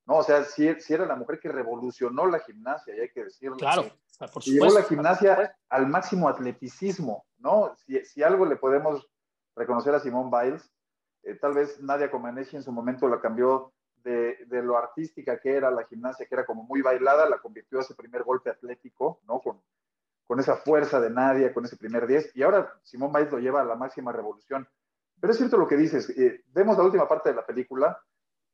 ¿no? 0.07 0.17
O 0.19 0.23
sea, 0.23 0.45
si, 0.45 0.81
si 0.81 0.95
era 0.95 1.05
la 1.05 1.17
mujer 1.17 1.39
que 1.39 1.51
revolucionó 1.51 2.27
la 2.27 2.39
gimnasia, 2.39 2.97
y 2.97 3.01
hay 3.01 3.11
que 3.11 3.25
decirlo. 3.25 3.57
Claro, 3.57 3.83
por 4.19 4.43
supuesto. 4.43 4.51
Llevó 4.51 4.73
la 4.73 4.85
gimnasia 4.85 5.57
al 5.69 5.87
máximo 5.89 6.29
atleticismo, 6.29 7.27
¿no? 7.39 7.75
Si, 7.77 8.03
si, 8.05 8.23
algo 8.23 8.47
le 8.47 8.57
podemos 8.57 9.07
reconocer 9.55 9.95
a 9.95 10.01
Simone 10.01 10.31
Biles, 10.31 10.73
eh, 11.23 11.35
tal 11.35 11.55
vez 11.55 11.81
Nadia 11.81 12.11
Comaneci 12.11 12.57
en 12.57 12.63
su 12.63 12.73
momento 12.73 13.09
la 13.09 13.21
cambió 13.21 13.73
de, 13.97 14.39
de, 14.47 14.63
lo 14.63 14.79
artística 14.79 15.41
que 15.41 15.57
era 15.57 15.71
la 15.71 15.85
gimnasia, 15.85 16.27
que 16.27 16.35
era 16.35 16.47
como 16.47 16.63
muy 16.63 16.81
bailada, 16.81 17.29
la 17.29 17.41
convirtió 17.41 17.79
a 17.79 17.83
ese 17.83 17.97
primer 17.97 18.23
golpe 18.23 18.51
atlético, 18.51 19.21
¿no? 19.27 19.41
Con, 19.41 19.61
con 20.27 20.41
esa 20.41 20.57
fuerza 20.57 21.01
de 21.01 21.11
Nadia, 21.11 21.55
con 21.55 21.65
ese 21.65 21.77
primer 21.77 22.07
10, 22.07 22.35
y 22.35 22.43
ahora 22.43 22.73
Simón 22.83 23.13
Biles 23.13 23.31
lo 23.31 23.39
lleva 23.39 23.61
a 23.61 23.65
la 23.65 23.77
máxima 23.77 24.13
revolución. 24.13 24.69
Pero 25.21 25.33
es 25.33 25.39
cierto 25.39 25.57
lo 25.57 25.69
que 25.69 25.77
dices, 25.77 26.11
eh, 26.11 26.43
vemos 26.49 26.77
la 26.77 26.85
última 26.85 27.09
parte 27.09 27.31
de 27.31 27.37
la 27.37 27.47
película 27.47 27.99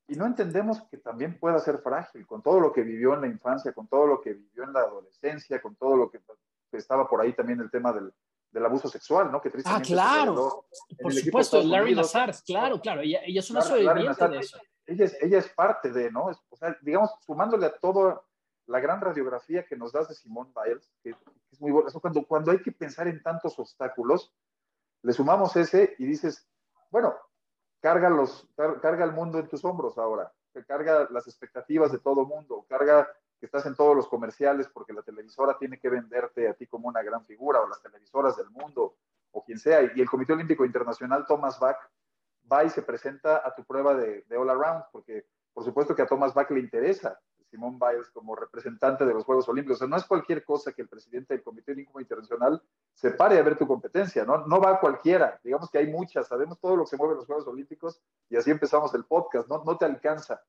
y 0.07 0.15
no 0.15 0.27
entendemos 0.27 0.83
que 0.91 0.99
también 0.99 1.39
pueda 1.39 1.59
ser 1.59 1.79
frágil, 1.79 2.27
con 2.27 2.43
todo 2.43 2.61
lo 2.61 2.73
que 2.73 2.83
vivió 2.83 3.15
en 3.15 3.23
la 3.23 3.27
infancia, 3.27 3.73
con 3.73 3.89
todo 3.89 4.07
lo 4.07 4.21
que 4.21 4.35
vivió 4.35 4.65
en 4.65 4.73
la 4.73 4.81
adolescencia, 4.81 5.61
con 5.63 5.75
todo 5.77 5.97
lo 5.97 6.11
que, 6.11 6.21
estaba 6.73 7.09
por 7.09 7.21
ahí 7.21 7.33
también 7.35 7.61
el 7.61 7.71
tema 7.71 7.93
del, 7.93 8.13
del 8.51 8.65
abuso 8.65 8.89
sexual, 8.89 9.31
¿no? 9.33 9.41
Que 9.41 9.51
ah, 9.65 9.81
claro, 9.83 10.67
por 11.01 11.13
supuesto, 11.13 11.63
Larry 11.63 11.95
Nazar, 11.95 12.35
claro, 12.47 12.81
claro, 12.81 13.01
ella, 13.01 13.21
ella 13.25 13.41
es 13.41 13.51
una 13.51 13.63
sobreviviente 13.63 14.29
de 14.29 14.39
eso. 14.39 14.59
Ella 14.87 15.05
es, 15.05 15.17
ella 15.23 15.39
es 15.39 15.49
parte 15.49 15.91
de, 15.91 16.11
¿no? 16.11 16.25
o 16.27 16.57
sea, 16.57 16.77
digamos, 16.83 17.11
sumándole 17.25 17.67
a 17.67 17.79
todo 17.79 18.27
la 18.67 18.81
gran 18.81 19.01
radiografía 19.01 19.65
que 19.65 19.77
nos 19.77 19.93
das 19.93 20.09
de 20.09 20.15
Simón 20.15 20.53
Biles, 20.55 20.91
que, 21.03 21.15
muy 21.63 21.71
bueno. 21.71 21.89
Cuando, 22.01 22.27
cuando 22.27 22.51
hay 22.51 22.61
que 22.61 22.73
pensar 22.73 23.07
en 23.07 23.23
tantos 23.23 23.57
obstáculos, 23.59 24.35
le 25.03 25.13
sumamos 25.13 25.55
ese 25.57 25.95
y 25.97 26.05
dices, 26.05 26.47
bueno, 26.91 27.15
carga, 27.81 28.11
los, 28.11 28.49
carga 28.57 29.05
el 29.05 29.13
mundo 29.13 29.39
en 29.39 29.49
tus 29.49 29.65
hombros 29.65 29.97
ahora, 29.97 30.33
carga 30.67 31.09
las 31.11 31.27
expectativas 31.29 31.93
de 31.93 32.01
todo 32.01 32.27
mundo, 32.27 32.67
carga 32.69 33.09
que 33.39 33.47
estás 33.47 33.65
en 33.67 33.77
todos 33.77 33.97
los 33.97 34.09
comerciales 34.09 34.69
porque 34.69 34.93
la 34.93 35.03
televisora 35.03 35.57
tiene 35.57 35.79
que 35.79 35.89
venderte 35.89 36.49
a 36.49 36.55
ti 36.55 36.67
como 36.67 36.89
una 36.89 37.03
gran 37.03 37.25
figura, 37.25 37.61
o 37.61 37.69
las 37.69 37.81
televisoras 37.81 38.37
del 38.37 38.51
mundo, 38.51 38.97
o 39.31 39.45
quien 39.45 39.59
sea. 39.59 39.83
Y 39.83 40.01
el 40.01 40.11
Comité 40.11 40.33
Olímpico 40.33 40.65
Internacional, 40.65 41.25
Thomas 41.27 41.59
Bach, 41.61 41.79
va 42.51 42.65
y 42.65 42.71
se 42.71 42.83
presenta 42.83 43.47
a 43.47 43.55
tu 43.55 43.65
prueba 43.65 43.95
de, 43.95 44.23
de 44.23 44.37
All 44.37 44.51
Around, 44.51 44.85
porque 44.91 45.27
por 45.53 45.65
supuesto 45.65 45.95
que 45.95 46.03
a 46.03 46.07
Thomas 46.07 46.35
Bach 46.35 46.51
le 46.51 46.61
interesa 46.61 47.21
Simón 47.53 47.79
Biles 47.79 48.09
como 48.11 48.35
representante 48.35 49.05
de 49.05 49.13
los 49.13 49.25
Juegos 49.25 49.47
Olímpicos. 49.47 49.77
O 49.77 49.79
sea, 49.81 49.87
no 49.87 49.97
es 49.97 50.05
cualquier 50.05 50.43
cosa 50.43 50.73
que 50.73 50.81
el 50.81 50.89
presidente 50.89 51.35
del 51.35 51.43
Comité 51.43 51.73
Olímpico 51.73 52.01
Internacional 52.01 52.63
se 52.95 53.11
pare 53.11 53.39
a 53.39 53.43
ver 53.43 53.59
tu 53.59 53.67
competencia, 53.67 54.25
¿no? 54.25 54.47
No 54.47 54.59
va 54.59 54.81
cualquiera. 54.81 55.39
Digamos 55.45 55.71
que 55.71 55.77
hay 55.77 55.87
muchas, 55.87 56.29
sabemos 56.29 56.59
todo 56.59 56.77
lo 56.77 56.85
que 56.85 56.91
se 56.91 56.97
mueve 56.97 57.13
en 57.13 57.19
los 57.19 57.27
Juegos 57.27 57.47
Olímpicos 57.47 58.01
y 58.31 58.37
así 58.37 58.51
empezamos 58.51 58.95
el 58.95 59.05
podcast, 59.05 59.49
¿no? 59.49 59.63
No 59.65 59.77
te 59.77 59.85
alcanza. 59.85 60.43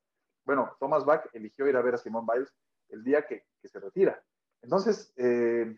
Bueno, 0.46 0.78
Thomas 0.80 1.04
Bach 1.04 1.28
eligió 1.34 1.68
ir 1.68 1.76
a 1.76 1.82
ver 1.82 1.96
a 1.96 1.98
Simón 1.98 2.26
Biles 2.26 2.54
el 2.88 3.04
día 3.04 3.28
que, 3.28 3.46
que 3.62 3.68
se 3.68 3.82
retira. 3.82 4.24
Entonces, 4.62 5.12
eh, 5.18 5.78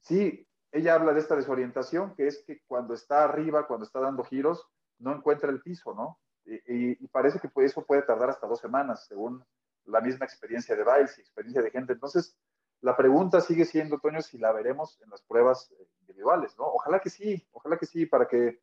sí, 0.00 0.44
ella 0.72 0.94
habla 0.94 1.12
de 1.12 1.20
esta 1.20 1.36
desorientación, 1.36 2.16
que 2.16 2.26
es 2.26 2.42
que 2.42 2.62
cuando 2.66 2.94
está 2.94 3.22
arriba, 3.22 3.68
cuando 3.68 3.86
está 3.86 4.00
dando 4.00 4.24
giros, 4.24 4.66
no 4.98 5.14
encuentra 5.14 5.50
el 5.50 5.62
piso, 5.62 5.94
¿no? 5.94 6.18
Y, 6.44 7.04
y 7.04 7.06
parece 7.08 7.38
que 7.38 7.48
eso 7.64 7.84
puede 7.84 8.02
tardar 8.02 8.30
hasta 8.30 8.48
dos 8.48 8.58
semanas, 8.58 9.06
según 9.06 9.44
la 9.88 10.00
misma 10.00 10.26
experiencia 10.26 10.76
de 10.76 10.84
Biles 10.84 11.18
y 11.18 11.20
experiencia 11.20 11.62
de 11.62 11.70
gente. 11.70 11.92
Entonces, 11.92 12.36
La 12.80 12.96
pregunta 12.96 13.40
sigue 13.40 13.64
siendo, 13.64 13.98
Toño, 13.98 14.22
si 14.22 14.38
la 14.38 14.52
veremos 14.52 15.00
en 15.02 15.10
las 15.10 15.22
pruebas 15.22 15.72
individuales, 16.00 16.56
¿no? 16.58 16.64
Ojalá 16.66 17.00
que 17.00 17.10
sí, 17.10 17.44
ojalá 17.52 17.76
que 17.76 17.86
sí, 17.86 18.06
para 18.06 18.28
que, 18.28 18.60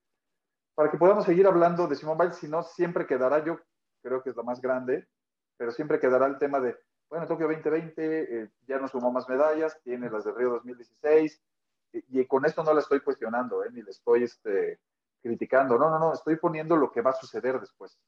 para 0.73 0.89
que 0.89 0.97
podamos 0.97 1.25
seguir 1.25 1.45
hablando 1.47 1.87
de 1.87 1.95
Simón 1.95 2.17
Biles, 2.17 2.37
si 2.37 2.47
no, 2.47 2.63
siempre 2.63 3.05
quedará, 3.05 3.43
yo 3.43 3.59
creo 4.01 4.23
que 4.23 4.29
es 4.29 4.35
la 4.37 4.43
más 4.43 4.61
grande, 4.61 5.07
pero 5.57 5.71
siempre 5.71 5.99
quedará 5.99 6.27
el 6.27 6.37
tema 6.37 6.61
de, 6.61 6.77
bueno, 7.09 7.27
Tokio 7.27 7.47
2020 7.47 8.43
eh, 8.43 8.51
ya 8.67 8.79
no 8.79 8.87
sumó 8.87 9.11
más 9.11 9.27
medallas, 9.27 9.77
tiene 9.83 10.09
las 10.09 10.23
de 10.23 10.31
Río 10.31 10.49
2016, 10.51 11.41
y, 11.91 12.21
y 12.21 12.25
con 12.25 12.45
esto 12.45 12.63
no 12.63 12.73
la 12.73 12.79
estoy 12.79 13.01
cuestionando, 13.01 13.65
eh, 13.65 13.69
ni 13.71 13.81
le 13.81 13.91
estoy 13.91 14.23
este, 14.23 14.79
criticando, 15.21 15.77
no, 15.77 15.89
no, 15.89 15.99
no, 15.99 16.13
estoy 16.13 16.37
poniendo 16.37 16.77
lo 16.77 16.89
que 16.89 17.01
va 17.01 17.11
a 17.11 17.15
suceder 17.15 17.59
después. 17.59 17.99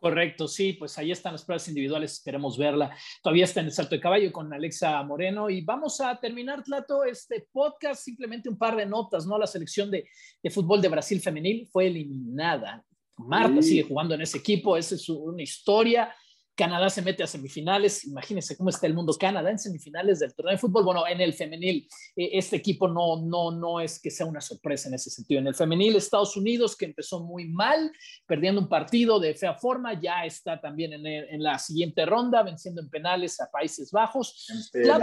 Correcto, 0.00 0.46
sí, 0.46 0.74
pues 0.74 0.96
ahí 0.96 1.10
están 1.10 1.32
las 1.32 1.44
pruebas 1.44 1.66
individuales, 1.66 2.12
esperemos 2.12 2.56
verla. 2.56 2.96
Todavía 3.20 3.44
está 3.44 3.60
en 3.60 3.66
el 3.66 3.72
salto 3.72 3.96
de 3.96 4.00
caballo 4.00 4.30
con 4.30 4.52
Alexa 4.52 5.02
Moreno 5.02 5.50
y 5.50 5.62
vamos 5.62 6.00
a 6.00 6.18
terminar, 6.20 6.62
Tlato, 6.62 7.02
este 7.02 7.48
podcast, 7.50 8.04
simplemente 8.04 8.48
un 8.48 8.56
par 8.56 8.76
de 8.76 8.86
notas, 8.86 9.26
¿no? 9.26 9.36
La 9.36 9.48
selección 9.48 9.90
de, 9.90 10.08
de 10.40 10.50
fútbol 10.50 10.80
de 10.80 10.88
Brasil 10.88 11.20
femenil 11.20 11.66
fue 11.72 11.88
eliminada. 11.88 12.84
Marta 13.16 13.60
sigue 13.60 13.82
jugando 13.82 14.14
en 14.14 14.22
ese 14.22 14.38
equipo, 14.38 14.76
esa 14.76 14.94
es 14.94 15.08
una 15.08 15.42
historia 15.42 16.14
Canadá 16.58 16.90
se 16.90 17.02
mete 17.02 17.22
a 17.22 17.28
semifinales, 17.28 18.04
imagínense 18.04 18.56
cómo 18.56 18.70
está 18.70 18.88
el 18.88 18.94
mundo, 18.94 19.14
Canadá 19.18 19.48
en 19.48 19.60
semifinales 19.60 20.18
del 20.18 20.34
torneo 20.34 20.52
de 20.52 20.58
fútbol, 20.58 20.84
bueno, 20.84 21.06
en 21.06 21.20
el 21.20 21.32
femenil, 21.32 21.88
eh, 22.16 22.30
este 22.32 22.56
equipo 22.56 22.88
no, 22.88 23.22
no, 23.22 23.52
no 23.52 23.78
es 23.78 24.00
que 24.00 24.10
sea 24.10 24.26
una 24.26 24.40
sorpresa 24.40 24.88
en 24.88 24.94
ese 24.94 25.08
sentido, 25.08 25.40
en 25.40 25.46
el 25.46 25.54
femenil 25.54 25.94
Estados 25.94 26.36
Unidos, 26.36 26.76
que 26.76 26.86
empezó 26.86 27.22
muy 27.22 27.46
mal, 27.46 27.92
perdiendo 28.26 28.60
un 28.60 28.68
partido 28.68 29.20
de 29.20 29.36
fea 29.36 29.54
forma, 29.54 30.00
ya 30.00 30.24
está 30.24 30.60
también 30.60 30.94
en, 30.94 31.42
la 31.42 31.60
siguiente 31.60 32.04
ronda, 32.04 32.42
venciendo 32.42 32.80
en 32.80 32.90
penales 32.90 33.40
a 33.40 33.48
Países 33.48 33.92
Bajos. 33.92 34.48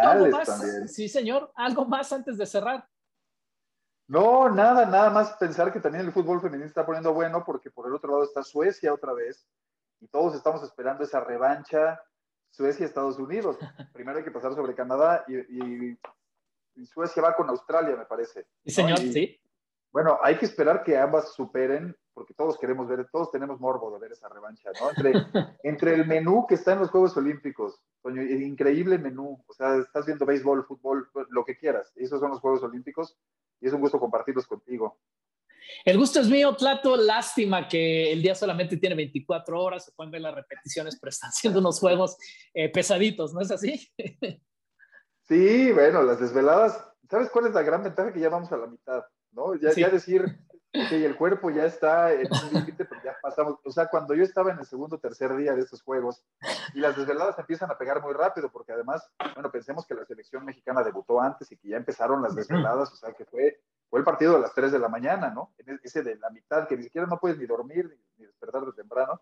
¿Algo 0.02 0.28
más? 0.28 0.62
Sí, 0.88 1.08
señor, 1.08 1.54
algo 1.56 1.86
más 1.86 2.12
antes 2.12 2.38
de 2.38 2.46
cerrar. 2.46 2.86
No, 4.08 4.50
nada, 4.50 4.86
nada 4.86 5.10
más 5.10 5.32
pensar 5.40 5.72
que 5.72 5.80
también 5.80 6.06
el 6.06 6.12
fútbol 6.12 6.42
femenil 6.42 6.68
está 6.68 6.86
poniendo 6.86 7.14
bueno 7.14 7.44
porque 7.46 7.72
por 7.72 7.88
el 7.88 7.96
otro 7.96 8.12
lado 8.12 8.24
está 8.26 8.44
Suecia 8.44 8.94
otra 8.94 9.14
vez, 9.14 9.48
y 10.00 10.08
todos 10.08 10.36
estamos 10.36 10.64
esperando 10.64 11.04
esa 11.04 11.20
revancha 11.20 12.02
Suecia-Estados 12.52 13.20
Unidos. 13.20 13.58
Primero 13.94 14.18
hay 14.18 14.24
que 14.24 14.32
pasar 14.32 14.54
sobre 14.54 14.76
Canadá 14.76 15.26
y, 15.28 15.98
Suecia 16.86 17.24
va 17.24 17.36
con 17.36 17.50
Australia, 17.50 17.96
me 17.96 18.06
parece. 18.06 18.48
Sí, 18.66 18.72
señor, 18.72 18.98
sí. 18.98 19.40
Bueno, 19.92 20.20
hay 20.22 20.38
que 20.38 20.46
esperar 20.46 20.84
que 20.84 20.98
ambas 20.98 21.34
superen, 21.34 21.96
porque 22.14 22.34
todos 22.34 22.60
queremos 22.60 22.86
ver, 22.86 23.08
todos 23.10 23.32
tenemos 23.32 23.62
morbo 23.62 23.94
de 23.94 24.00
ver 24.00 24.12
esa 24.12 24.28
revancha, 24.28 24.72
¿no? 24.82 24.90
Entre, 24.90 25.14
entre 25.64 25.94
el 25.94 26.06
menú 26.06 26.46
que 26.46 26.56
está 26.56 26.74
en 26.74 26.80
los 26.80 26.90
Juegos 26.90 27.16
Olímpicos, 27.16 27.82
coño, 28.02 28.22
increíble 28.22 28.98
menú, 28.98 29.42
o 29.48 29.54
sea, 29.54 29.78
estás 29.78 30.06
viendo 30.06 30.26
béisbol, 30.26 30.66
fútbol, 30.66 31.10
lo 31.30 31.46
que 31.46 31.56
quieras, 31.56 31.94
esos 31.96 32.20
son 32.20 32.32
los 32.32 32.42
Juegos 32.42 32.62
Olímpicos 32.64 33.18
y 33.62 33.68
es 33.68 33.74
un 33.74 33.80
gusto 33.80 33.98
compartirlos 33.98 34.48
contigo. 34.48 35.00
El 35.84 35.98
gusto 35.98 36.20
es 36.20 36.30
mío, 36.30 36.56
Tlato. 36.56 36.96
Lástima 36.96 37.68
que 37.68 38.12
el 38.12 38.22
día 38.22 38.36
solamente 38.36 38.78
tiene 38.78 38.96
24 38.96 39.62
horas. 39.62 39.86
Se 39.86 39.92
pueden 39.92 40.12
ver 40.12 40.22
las 40.22 40.36
repeticiones, 40.36 40.98
pero 41.00 41.10
están 41.10 41.32
siendo 41.32 41.60
unos 41.60 41.80
juegos 41.80 42.18
eh, 42.54 42.70
pesaditos, 42.70 43.34
¿no 43.34 43.42
es 43.42 43.52
así? 43.52 43.92
sí, 45.28 45.72
bueno, 45.72 46.04
las 46.04 46.20
desveladas. 46.20 46.84
¿Sabes 47.10 47.30
cuál 47.30 47.48
es 47.48 47.54
la 47.54 47.62
gran 47.62 47.84
ventaja? 47.84 48.12
Que 48.12 48.20
ya 48.20 48.30
vamos 48.30 48.52
a 48.52 48.58
la 48.58 48.68
mitad, 48.68 49.04
¿no? 49.32 49.56
Ya, 49.56 49.72
ya 49.74 49.90
decir, 49.90 50.40
que 50.90 51.06
el 51.06 51.16
cuerpo 51.16 51.50
ya 51.50 51.66
está 51.66 52.12
en 52.14 52.28
un 52.32 52.54
límite, 52.54 52.86
pero 52.86 53.02
ya 53.04 53.16
pasamos. 53.22 53.60
O 53.64 53.72
sea, 53.72 53.88
cuando 53.88 54.14
yo 54.14 54.24
estaba 54.24 54.52
en 54.52 54.60
el 54.60 54.66
segundo 54.66 54.98
o 54.98 55.00
tercer 55.00 55.36
día 55.36 55.54
de 55.54 55.62
estos 55.62 55.82
juegos 55.82 56.24
y 56.74 56.80
las 56.80 56.98
desveladas 56.98 57.38
empiezan 57.40 57.72
a 57.72 57.78
pegar 57.78 58.02
muy 58.02 58.14
rápido, 58.14 58.52
porque 58.52 58.74
además, 58.74 59.08
bueno, 59.34 59.52
pensemos 59.52 59.86
que 59.86 59.96
la 59.96 60.06
selección 60.06 60.46
mexicana 60.46 60.84
debutó 60.84 61.22
antes 61.22 61.52
y 61.52 61.58
que 61.58 61.70
ya 61.70 61.78
empezaron 61.78 62.22
las 62.22 62.36
desveladas, 62.36 62.92
o 62.92 62.96
sea, 62.96 63.14
que 63.14 63.26
fue 63.26 63.62
fue 63.96 64.02
el 64.02 64.06
partido 64.06 64.34
de 64.34 64.42
las 64.42 64.54
3 64.54 64.74
de 64.74 64.80
la 64.80 64.90
mañana, 64.90 65.30
¿no? 65.30 65.54
Ese 65.82 66.04
de 66.04 66.18
la 66.18 66.30
mitad, 66.30 66.68
que 66.68 66.76
ni 66.76 66.84
siquiera 66.84 67.08
no 67.08 67.18
puedes 67.18 67.38
ni 67.38 67.46
dormir 67.46 67.98
ni, 68.18 68.26
despertar 68.26 68.66
de 68.66 68.74
temprano. 68.74 69.22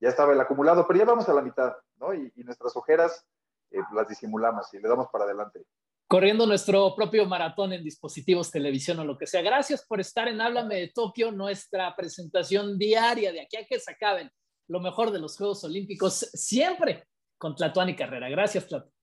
Ya 0.00 0.08
estaba 0.08 0.32
el 0.32 0.40
acumulado, 0.40 0.86
pero 0.86 0.98
ya 0.98 1.04
vamos 1.04 1.28
a 1.28 1.34
la 1.34 1.42
mitad, 1.42 1.76
¿no? 1.96 2.14
Y, 2.14 2.32
nuestras 2.36 2.74
ojeras 2.74 3.26
eh, 3.70 3.76
las 3.92 4.08
disimulamos 4.08 4.72
y 4.72 4.78
le 4.78 4.88
damos 4.88 5.08
para 5.12 5.24
adelante. 5.24 5.62
Corriendo 6.06 6.46
nuestro 6.46 6.94
propio 6.96 7.26
maratón 7.26 7.74
en 7.74 7.84
dispositivos, 7.84 8.50
televisión 8.50 8.98
o 8.98 9.04
lo 9.04 9.18
que 9.18 9.26
sea. 9.26 9.42
Gracias 9.42 9.84
por 9.86 10.00
estar 10.00 10.26
en 10.26 10.40
Háblame 10.40 10.76
de 10.76 10.88
Tokio, 10.88 11.30
nuestra 11.30 11.94
presentación 11.94 12.78
diaria 12.78 13.30
de 13.30 13.42
aquí 13.42 13.58
a 13.58 13.66
que 13.66 13.78
se 13.78 13.92
acaben 13.92 14.30
lo 14.68 14.80
mejor 14.80 15.10
de 15.10 15.18
los 15.18 15.36
Juegos 15.36 15.62
Olímpicos, 15.64 16.30
siempre 16.32 17.06
con 17.36 17.54
Tlatuani 17.54 17.94
Carrera. 17.94 18.30
Gracias, 18.30 18.66
Tlatuani. 18.68 18.94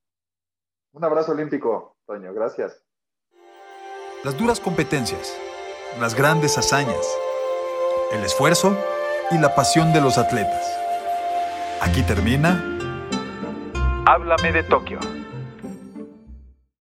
Un 0.94 1.04
abrazo 1.04 1.34
olímpico, 1.34 1.96
Toño. 2.08 2.34
Gracias 2.34 2.85
las 4.26 4.36
duras 4.40 4.60
competencias, 4.60 5.38
las 6.00 6.16
grandes 6.16 6.58
hazañas, 6.58 7.06
el 8.12 8.24
esfuerzo 8.24 8.76
y 9.30 9.38
la 9.38 9.54
pasión 9.54 9.94
de 9.94 10.02
los 10.02 10.18
atletas. 10.18 10.66
Aquí 11.80 12.02
termina. 12.02 12.60
Háblame 14.08 14.52
de 14.52 14.64
Tokio. 14.64 15.15